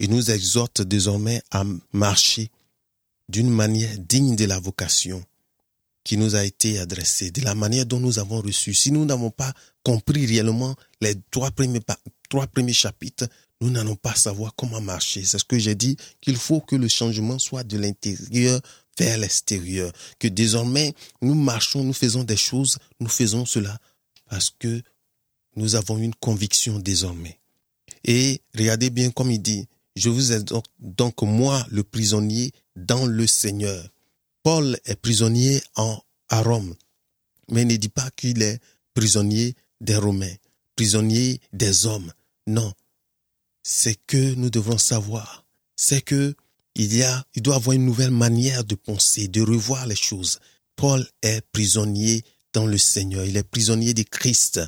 il 0.02 0.10
nous 0.10 0.32
exhorte 0.32 0.82
désormais 0.82 1.40
à 1.52 1.62
marcher 1.92 2.50
d'une 3.28 3.48
manière 3.48 3.96
digne 3.98 4.34
de 4.34 4.44
la 4.46 4.58
vocation 4.58 5.24
qui 6.02 6.16
nous 6.16 6.34
a 6.34 6.44
été 6.44 6.80
adressée, 6.80 7.30
de 7.30 7.40
la 7.42 7.54
manière 7.54 7.86
dont 7.86 8.00
nous 8.00 8.18
avons 8.18 8.40
reçu. 8.40 8.74
Si 8.74 8.90
nous 8.90 9.04
n'avons 9.04 9.30
pas 9.30 9.54
compris 9.84 10.26
réellement 10.26 10.74
les 11.00 11.14
trois 11.30 11.52
premiers, 11.52 11.78
trois 12.28 12.48
premiers 12.48 12.72
chapitres, 12.72 13.28
nous 13.60 13.70
n'allons 13.70 13.94
pas 13.94 14.16
savoir 14.16 14.56
comment 14.56 14.80
marcher. 14.80 15.22
C'est 15.22 15.38
ce 15.38 15.44
que 15.44 15.56
j'ai 15.56 15.76
dit, 15.76 15.96
qu'il 16.20 16.36
faut 16.36 16.60
que 16.60 16.74
le 16.74 16.88
changement 16.88 17.38
soit 17.38 17.62
de 17.62 17.78
l'intérieur 17.78 18.60
vers 18.98 19.18
l'extérieur. 19.18 19.92
Que 20.18 20.26
désormais, 20.26 20.94
nous 21.20 21.34
marchons, 21.34 21.84
nous 21.84 21.92
faisons 21.92 22.24
des 22.24 22.36
choses, 22.36 22.78
nous 22.98 23.08
faisons 23.08 23.46
cela 23.46 23.78
parce 24.28 24.50
que 24.50 24.82
nous 25.54 25.76
avons 25.76 25.96
une 25.96 26.14
conviction 26.16 26.80
désormais. 26.80 27.38
Et 28.02 28.40
regardez 28.58 28.90
bien 28.90 29.12
comme 29.12 29.30
il 29.30 29.40
dit, 29.40 29.68
je 29.96 30.08
vous 30.08 30.32
ai 30.32 30.40
donc 30.78 31.22
moi, 31.22 31.66
le 31.70 31.82
prisonnier, 31.82 32.52
dans 32.76 33.06
le 33.06 33.26
Seigneur. 33.26 33.88
Paul 34.42 34.78
est 34.84 34.96
prisonnier 34.96 35.62
en, 35.76 36.00
à 36.28 36.42
Rome, 36.42 36.74
mais 37.50 37.64
ne 37.64 37.76
dit 37.76 37.88
pas 37.88 38.10
qu'il 38.10 38.42
est 38.42 38.60
prisonnier 38.94 39.54
des 39.80 39.96
Romains, 39.96 40.34
prisonnier 40.76 41.40
des 41.52 41.86
hommes. 41.86 42.12
Non. 42.46 42.72
C'est 43.62 43.98
que 44.06 44.34
nous 44.34 44.50
devons 44.50 44.78
savoir. 44.78 45.44
C'est 45.76 46.00
que 46.00 46.34
il 46.74 47.42
doit 47.42 47.56
avoir 47.56 47.74
une 47.76 47.84
nouvelle 47.84 48.10
manière 48.10 48.64
de 48.64 48.74
penser, 48.74 49.28
de 49.28 49.42
revoir 49.42 49.86
les 49.86 49.96
choses. 49.96 50.40
Paul 50.74 51.06
est 51.20 51.42
prisonnier 51.52 52.24
dans 52.54 52.66
le 52.66 52.78
Seigneur. 52.78 53.24
Il 53.24 53.36
est 53.36 53.42
prisonnier 53.42 53.92
de 53.92 54.02
Christ. 54.02 54.60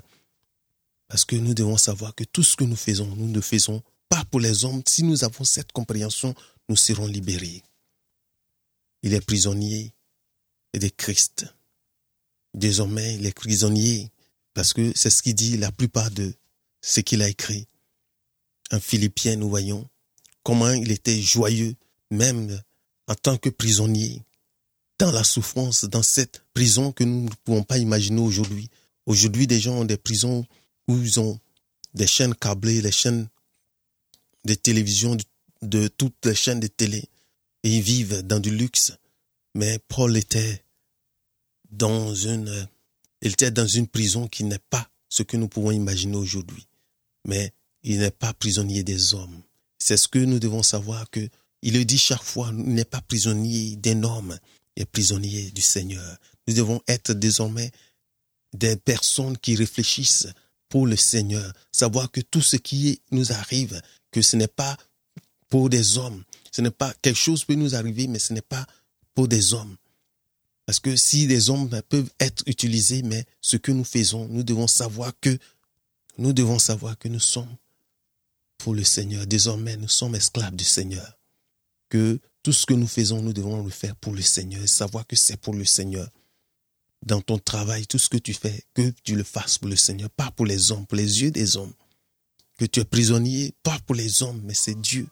Parce 1.08 1.24
que 1.24 1.37
nous 1.37 1.54
devons 1.54 1.78
savoir 1.78 2.14
que 2.14 2.24
tout 2.24 2.42
ce 2.42 2.56
que 2.56 2.64
nous 2.64 2.76
faisons, 2.76 3.06
nous 3.16 3.32
le 3.32 3.40
faisons 3.40 3.82
pas 4.09 4.25
pour 4.27 4.40
les 4.40 4.64
hommes. 4.64 4.83
Si 4.87 5.03
nous 5.03 5.25
avons 5.25 5.45
cette 5.45 5.73
compréhension, 5.73 6.35
nous 6.69 6.77
serons 6.77 7.07
libérés. 7.07 7.62
Il 9.03 9.14
est 9.14 9.21
prisonnier 9.21 9.93
de 10.73 10.88
Christ. 10.88 11.47
Désormais, 12.55 13.17
il 13.17 13.27
est 13.27 13.35
prisonnier 13.35 14.11
parce 14.55 14.73
que 14.73 14.93
c'est 14.95 15.11
ce 15.11 15.23
qu'il 15.23 15.35
dit 15.35 15.57
la 15.57 15.73
plupart 15.73 16.11
de 16.11 16.35
ce 16.81 17.01
qu'il 17.01 17.23
a 17.23 17.29
écrit. 17.29 17.67
En 18.73 18.81
Philippien, 18.81 19.37
nous 19.37 19.49
voyons 19.49 19.88
comment 20.43 20.71
il 20.71 20.90
était 20.90 21.21
joyeux, 21.21 21.75
même 22.11 22.61
en 23.09 23.14
tant 23.14 23.37
que 23.37 23.51
prisonnier, 23.51 24.23
dans 24.99 25.11
la 25.11 25.25
souffrance, 25.25 25.85
dans 25.85 26.03
cette 26.03 26.45
prison 26.55 26.93
que 26.93 27.05
nous 27.05 27.25
ne 27.25 27.35
pouvons 27.45 27.62
pas 27.62 27.79
imaginer 27.79 28.21
aujourd'hui. 28.21 28.71
Aujourd'hui, 29.07 29.47
des 29.47 29.61
gens 29.61 29.81
ont 29.81 29.85
des 29.85 29.97
prisons 29.97 30.47
où 30.88 30.97
ils 30.97 31.21
ont 31.21 31.38
des 31.95 32.07
chaînes 32.07 32.35
câblées, 32.35 32.81
les 32.81 32.93
chaînes 32.93 33.29
de 34.44 34.54
télévision, 34.54 35.16
de, 35.62 35.88
toutes 35.88 36.26
les 36.26 36.35
chaînes 36.35 36.61
de 36.61 36.66
télé. 36.66 37.09
Et 37.62 37.76
ils 37.76 37.83
vivent 37.83 38.22
dans 38.22 38.40
du 38.40 38.50
luxe. 38.50 38.92
Mais 39.54 39.78
Paul 39.88 40.16
était 40.16 40.62
dans 41.70 42.14
une, 42.14 42.68
il 43.22 43.33
était 43.33 43.50
dans 43.50 43.66
une 43.66 43.87
prison 43.87 44.28
qui 44.28 44.44
n'est 44.44 44.59
pas 44.59 44.88
ce 45.09 45.22
que 45.22 45.37
nous 45.37 45.48
pouvons 45.48 45.70
imaginer 45.70 46.16
aujourd'hui. 46.16 46.66
Mais 47.26 47.52
il 47.83 47.98
n'est 47.98 48.11
pas 48.11 48.35
prisonnier 48.35 48.83
des 48.83 49.14
hommes. 49.14 49.42
C'est 49.78 49.96
ce 49.96 50.09
que 50.09 50.18
nous 50.18 50.38
devons 50.38 50.62
savoir 50.62 51.09
que 51.11 51.28
il 51.62 51.74
le 51.74 51.85
dit 51.87 51.98
chaque 51.98 52.22
fois, 52.22 52.50
il 52.52 52.74
n'est 52.74 52.85
pas 52.85 53.00
prisonnier 53.00 53.76
des 53.76 53.94
normes, 53.94 54.38
il 54.76 54.83
est 54.83 54.87
prisonnier 54.87 55.50
du 55.50 55.62
Seigneur. 55.62 56.18
Nous 56.46 56.54
devons 56.54 56.83
être 56.87 57.12
désormais 57.14 57.70
des 58.52 58.76
personnes 58.76 59.38
qui 59.38 59.57
réfléchissent 59.57 60.28
pour 60.68 60.87
le 60.87 60.96
Seigneur, 60.96 61.52
savoir 61.72 62.11
que 62.11 62.20
tout 62.20 62.42
ce 62.42 62.57
qui 62.57 63.00
nous 63.12 63.33
arrive, 63.33 63.80
que 64.14 64.22
ce 64.22 64.37
n'est 64.37 64.46
pas 64.46 64.77
pour 65.48 65.68
des 65.68 65.98
hommes. 65.98 66.22
Ce 66.53 66.61
n'est 66.61 66.70
pas 66.70 66.94
quelque 67.03 67.18
chose 67.18 67.44
peut 67.44 67.57
nous 67.57 67.74
arriver, 67.74 68.07
mais 68.07 68.20
ce 68.20 68.33
n'est 68.33 68.48
pas 68.57 68.64
pour 69.12 69.27
des 69.27 69.55
hommes. 69.55 69.77
Parce 70.66 70.79
que 70.79 70.94
si 70.94 71.27
des 71.27 71.50
hommes 71.50 71.68
peuvent 71.88 72.12
être 72.20 72.44
utilisés, 72.46 73.03
mais 73.03 73.27
ce 73.40 73.57
que 73.57 73.72
nous 73.72 73.83
faisons, 73.83 74.29
nous 74.29 74.44
devons 74.44 74.68
savoir 74.68 75.12
que 75.20 75.37
nous 76.16 76.33
devons 76.33 76.61
savoir 76.61 76.96
que 76.96 77.09
nous 77.09 77.18
sommes 77.18 77.57
pour 78.57 78.72
le 78.72 78.85
Seigneur. 78.85 79.27
Désormais, 79.27 79.77
nous 79.77 79.88
sommes 79.88 80.14
esclaves 80.14 80.55
du 80.55 80.64
Seigneur. 80.64 81.18
Que 81.88 82.20
tout 82.44 82.53
ce 82.53 82.66
que 82.66 82.74
nous 82.74 82.87
faisons, 82.87 83.20
nous 83.20 83.33
devons 83.33 83.64
le 83.64 83.70
faire 83.70 83.96
pour 83.96 84.12
le 84.12 84.22
Seigneur 84.22 84.68
savoir 84.68 85.09
que 85.09 85.16
c'est 85.16 85.37
pour 85.37 85.55
le 85.55 85.64
Seigneur. 85.64 86.09
dans 87.05 87.20
ton 87.20 87.38
travail, 87.38 87.87
tout 87.87 87.98
ce 87.98 88.09
que 88.09 88.16
tu 88.16 88.33
fais, 88.33 88.64
que 88.72 88.90
tu 89.03 89.14
le 89.14 89.24
fasses 89.24 89.59
pour 89.59 89.68
le 89.68 89.77
Seigneur, 89.77 90.09
pas 90.09 90.31
pour 90.31 90.46
les 90.46 90.72
hommes, 90.72 90.87
pour 90.87 90.96
les 90.96 91.22
yeux 91.22 91.31
des 91.31 91.59
hommes. 91.59 91.74
Que 92.59 92.67
tu 92.67 92.81
es 92.81 92.85
prisonnier, 92.85 93.53
pas 93.62 93.79
pour 93.87 93.97
les 93.97 94.23
hommes, 94.23 94.40
mais 94.45 94.55
c'est 94.55 94.81
Dieu. 94.81 95.09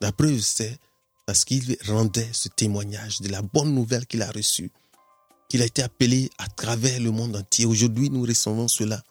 La 0.00 0.12
preuve, 0.12 0.40
c'est 0.40 0.78
parce 1.26 1.44
qu'il 1.44 1.76
rendait 1.86 2.28
ce 2.32 2.48
témoignage 2.48 3.20
de 3.20 3.28
la 3.28 3.42
bonne 3.42 3.74
nouvelle 3.74 4.06
qu'il 4.06 4.22
a 4.22 4.30
reçue, 4.30 4.70
qu'il 5.48 5.62
a 5.62 5.66
été 5.66 5.82
appelé 5.82 6.30
à 6.38 6.46
travers 6.46 7.00
le 7.00 7.10
monde 7.10 7.36
entier. 7.36 7.66
Aujourd'hui, 7.66 8.10
nous 8.10 8.22
recevons 8.22 8.68
cela. 8.68 9.02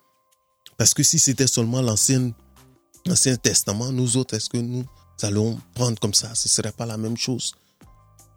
Parce 0.77 0.93
que 0.93 1.03
si 1.03 1.19
c'était 1.19 1.47
seulement 1.47 1.81
l'Ancien, 1.81 2.31
Testament, 3.41 3.91
nous 3.91 4.17
autres, 4.17 4.35
est-ce 4.35 4.49
que 4.49 4.57
nous 4.57 4.85
allons 5.21 5.59
prendre 5.75 5.99
comme 5.99 6.13
ça? 6.13 6.33
Ce 6.35 6.47
ne 6.47 6.51
serait 6.51 6.71
pas 6.71 6.85
la 6.85 6.97
même 6.97 7.17
chose. 7.17 7.53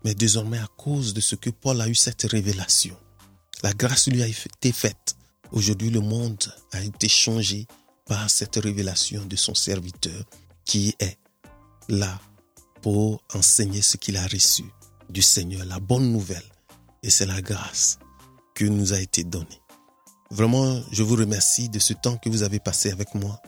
Mais 0.05 0.15
désormais, 0.15 0.59
à 0.59 0.69
cause 0.77 1.15
de 1.15 1.21
ce 1.21 1.37
que 1.37 1.51
Paul 1.51 1.81
a 1.81 1.89
eu 1.89 1.95
cette 1.95 2.23
révélation, 2.23 2.97
la 3.63 3.73
grâce 3.73 4.09
lui 4.09 4.23
a 4.23 4.27
été 4.27 4.73
faite. 4.73 5.17
Aujourd'hui, 5.53 5.91
le 5.91 6.01
monde 6.01 6.53
a 6.73 6.83
été 6.83 7.09
changé 7.09 7.67
par 8.07 8.31
cette 8.31 8.57
révélation 8.57 9.25
de 9.25 9.37
son 9.37 9.55
serviteur 9.55 10.25
qui 10.65 10.95
est 10.99 11.19
là 11.89 12.21
pour 12.83 13.23
enseigner 13.35 13.83
ce 13.83 13.97
qu'il 13.97 14.17
a 14.17 14.27
reçu 14.27 14.65
du 15.11 15.23
Seigneur, 15.23 15.65
la 15.65 15.81
bonne 15.81 16.13
nouvelle. 16.13 16.43
Et 17.03 17.11
c'est 17.11 17.27
la 17.27 17.43
grâce 17.43 17.99
que 18.55 18.65
nous 18.65 18.93
a 18.93 19.01
été 19.01 19.23
donnée. 19.23 19.61
Vraiment, 20.31 20.81
je 20.91 21.03
vous 21.03 21.15
remercie 21.17 21.69
de 21.69 21.79
ce 21.79 21.93
temps 21.93 22.17
que 22.17 22.29
vous 22.29 22.43
avez 22.43 22.59
passé 22.59 22.91
avec 22.91 23.15
moi. 23.15 23.41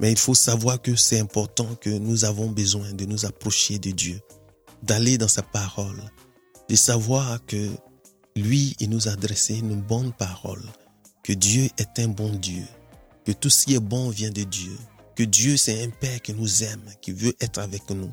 Mais 0.00 0.10
il 0.10 0.18
faut 0.18 0.34
savoir 0.34 0.80
que 0.80 0.96
c'est 0.96 1.20
important 1.20 1.74
que 1.76 1.90
nous 1.90 2.24
avons 2.24 2.50
besoin 2.50 2.92
de 2.92 3.04
nous 3.04 3.26
approcher 3.26 3.78
de 3.78 3.90
Dieu, 3.90 4.20
d'aller 4.82 5.18
dans 5.18 5.28
sa 5.28 5.42
parole, 5.42 6.00
de 6.68 6.76
savoir 6.76 7.44
que 7.46 7.70
lui, 8.36 8.74
il 8.80 8.90
nous 8.90 9.08
a 9.08 9.12
adressé 9.12 9.58
une 9.58 9.80
bonne 9.80 10.12
parole, 10.12 10.64
que 11.22 11.32
Dieu 11.32 11.68
est 11.78 11.98
un 12.00 12.08
bon 12.08 12.30
Dieu, 12.30 12.64
que 13.24 13.32
tout 13.32 13.50
ce 13.50 13.64
qui 13.64 13.74
est 13.74 13.80
bon 13.80 14.10
vient 14.10 14.30
de 14.30 14.42
Dieu, 14.42 14.76
que 15.14 15.22
Dieu 15.22 15.56
c'est 15.56 15.82
un 15.82 15.90
Père 15.90 16.20
qui 16.20 16.34
nous 16.34 16.62
aime, 16.62 16.82
qui 17.00 17.12
veut 17.12 17.34
être 17.40 17.58
avec 17.58 17.88
nous. 17.90 18.10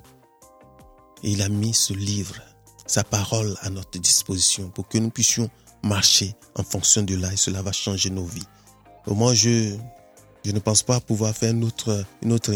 Et 1.24 1.32
il 1.32 1.42
a 1.42 1.50
mis 1.50 1.74
ce 1.74 1.94
livre, 1.94 2.36
sa 2.88 3.04
parole 3.04 3.56
à 3.62 3.70
notre 3.70 4.00
disposition 4.00 4.70
pour 4.70 4.88
que 4.88 4.98
nous 4.98 5.10
puissions 5.10 5.50
marcher 5.84 6.36
en 6.56 6.64
fonction 6.64 7.04
de 7.04 7.16
là 7.16 7.32
et 7.34 7.38
cela 7.38 7.62
va 7.62 7.72
changer 7.72 8.10
nos 8.10 8.26
vies. 8.26 8.48
Au 9.08 9.16
moins, 9.16 9.34
je, 9.34 9.76
je 10.46 10.52
ne 10.52 10.60
pense 10.60 10.84
pas 10.84 11.00
pouvoir 11.00 11.36
faire 11.36 11.52
une 11.52 11.64
autre, 11.64 12.06
une 12.22 12.34
autre 12.34 12.54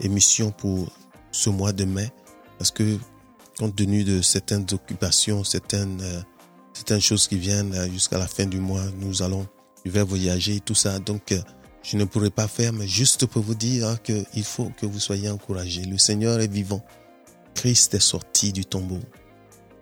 émission 0.00 0.50
pour 0.50 0.90
ce 1.30 1.50
mois 1.50 1.72
de 1.72 1.84
mai 1.84 2.10
parce 2.58 2.70
que 2.70 2.98
compte 3.58 3.76
tenu 3.76 4.04
de 4.04 4.22
certaines 4.22 4.66
occupations, 4.72 5.44
certaines 5.44 6.00
euh, 6.00 6.20
certaines 6.76 7.00
choses 7.00 7.26
qui 7.26 7.38
viennent 7.38 7.74
euh, 7.74 7.90
jusqu'à 7.90 8.18
la 8.18 8.26
fin 8.26 8.44
du 8.44 8.60
mois. 8.60 8.84
Nous 9.00 9.22
allons, 9.22 9.46
je 9.84 9.90
vais 9.90 10.02
voyager 10.02 10.56
et 10.56 10.60
tout 10.60 10.74
ça. 10.74 10.98
Donc, 10.98 11.32
euh, 11.32 11.40
je 11.86 11.96
ne 11.96 12.04
pourrai 12.04 12.30
pas 12.30 12.48
faire, 12.48 12.72
mais 12.72 12.88
juste 12.88 13.26
pour 13.26 13.42
vous 13.42 13.54
dire 13.54 13.86
hein, 13.86 13.96
qu'il 14.02 14.44
faut 14.44 14.70
que 14.76 14.86
vous 14.86 14.98
soyez 14.98 15.30
encouragés. 15.30 15.84
Le 15.84 15.98
Seigneur 15.98 16.40
est 16.40 16.52
vivant. 16.52 16.84
Christ 17.54 17.94
est 17.94 18.00
sorti 18.00 18.52
du 18.52 18.64
tombeau. 18.64 18.98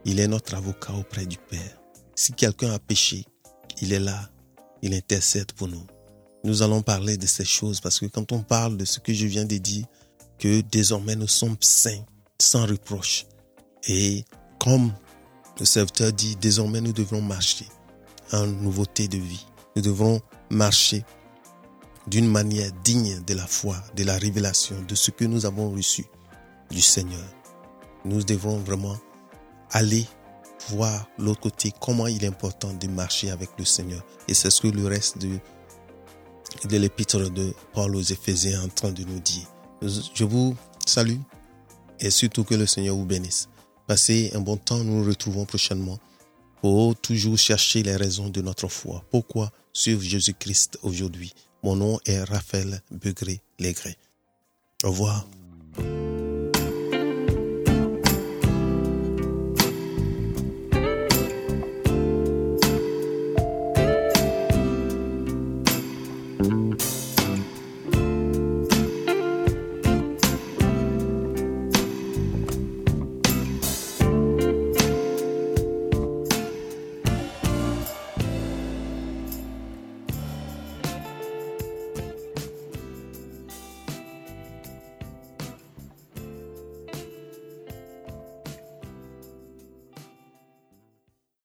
Il 0.04 0.20
est 0.20 0.28
notre 0.28 0.54
avocat 0.54 0.92
auprès 0.92 1.24
du 1.24 1.38
Père. 1.38 1.80
Si 2.14 2.34
quelqu'un 2.34 2.72
a 2.72 2.78
péché, 2.78 3.24
il 3.80 3.94
est 3.94 4.00
là. 4.00 4.28
Il 4.82 4.92
intercède 4.92 5.52
pour 5.52 5.66
nous. 5.66 5.86
Nous 6.44 6.60
allons 6.60 6.82
parler 6.82 7.16
de 7.16 7.26
ces 7.26 7.46
choses 7.46 7.80
parce 7.80 7.98
que 8.00 8.06
quand 8.06 8.32
on 8.32 8.42
parle 8.42 8.76
de 8.76 8.84
ce 8.84 9.00
que 9.00 9.14
je 9.14 9.24
viens 9.24 9.46
de 9.46 9.56
dire, 9.56 9.86
que 10.38 10.60
désormais 10.60 11.16
nous 11.16 11.26
sommes 11.26 11.56
saints, 11.60 12.04
sans 12.38 12.66
reproche. 12.66 13.24
Et 13.88 14.26
comme 14.60 14.92
le 15.58 15.64
serviteur 15.64 16.12
dit, 16.12 16.36
désormais 16.36 16.82
nous 16.82 16.92
devons 16.92 17.22
marcher 17.22 17.66
en 18.30 18.46
nouveauté 18.46 19.08
de 19.08 19.16
vie. 19.16 19.46
Nous 19.74 19.80
devons 19.80 20.20
marcher 20.50 21.02
d'une 22.06 22.28
manière 22.28 22.70
digne 22.84 23.22
de 23.26 23.34
la 23.34 23.46
foi, 23.46 23.76
de 23.96 24.04
la 24.04 24.16
révélation, 24.16 24.76
de 24.82 24.94
ce 24.94 25.10
que 25.10 25.24
nous 25.24 25.46
avons 25.46 25.70
reçu 25.70 26.04
du 26.70 26.80
Seigneur. 26.80 27.24
Nous 28.04 28.22
devons 28.22 28.58
vraiment 28.58 28.96
aller 29.70 30.06
voir 30.68 31.08
l'autre 31.18 31.40
côté, 31.40 31.72
comment 31.80 32.06
il 32.06 32.22
est 32.24 32.28
important 32.28 32.72
de 32.72 32.86
marcher 32.88 33.30
avec 33.30 33.50
le 33.58 33.64
Seigneur. 33.64 34.02
Et 34.28 34.34
c'est 34.34 34.50
ce 34.50 34.60
que 34.60 34.68
le 34.68 34.86
reste 34.86 35.18
de, 35.18 35.38
de 36.68 36.76
l'épître 36.76 37.30
de 37.30 37.54
Paul 37.72 37.96
aux 37.96 38.02
Éphésiens 38.02 38.60
est 38.60 38.64
en 38.64 38.68
train 38.68 38.92
de 38.92 39.04
nous 39.04 39.20
dire. 39.20 39.46
Je 40.14 40.24
vous 40.24 40.56
salue 40.86 41.18
et 42.00 42.10
surtout 42.10 42.44
que 42.44 42.54
le 42.54 42.66
Seigneur 42.66 42.96
vous 42.96 43.04
bénisse. 43.04 43.48
Passez 43.86 44.30
un 44.34 44.40
bon 44.40 44.56
temps, 44.56 44.78
nous 44.78 45.00
nous 45.00 45.08
retrouvons 45.08 45.44
prochainement 45.44 45.98
pour 46.62 46.96
toujours 46.96 47.36
chercher 47.36 47.82
les 47.82 47.96
raisons 47.96 48.30
de 48.30 48.40
notre 48.40 48.68
foi. 48.68 49.04
Pourquoi 49.10 49.50
suivre 49.72 50.00
Jésus-Christ 50.00 50.78
aujourd'hui? 50.82 51.34
Mon 51.64 51.76
nom 51.76 51.98
est 52.04 52.22
Raphaël 52.22 52.82
Begré 52.90 53.40
Légré. 53.58 53.96
Au 54.82 54.90
revoir. 54.90 55.26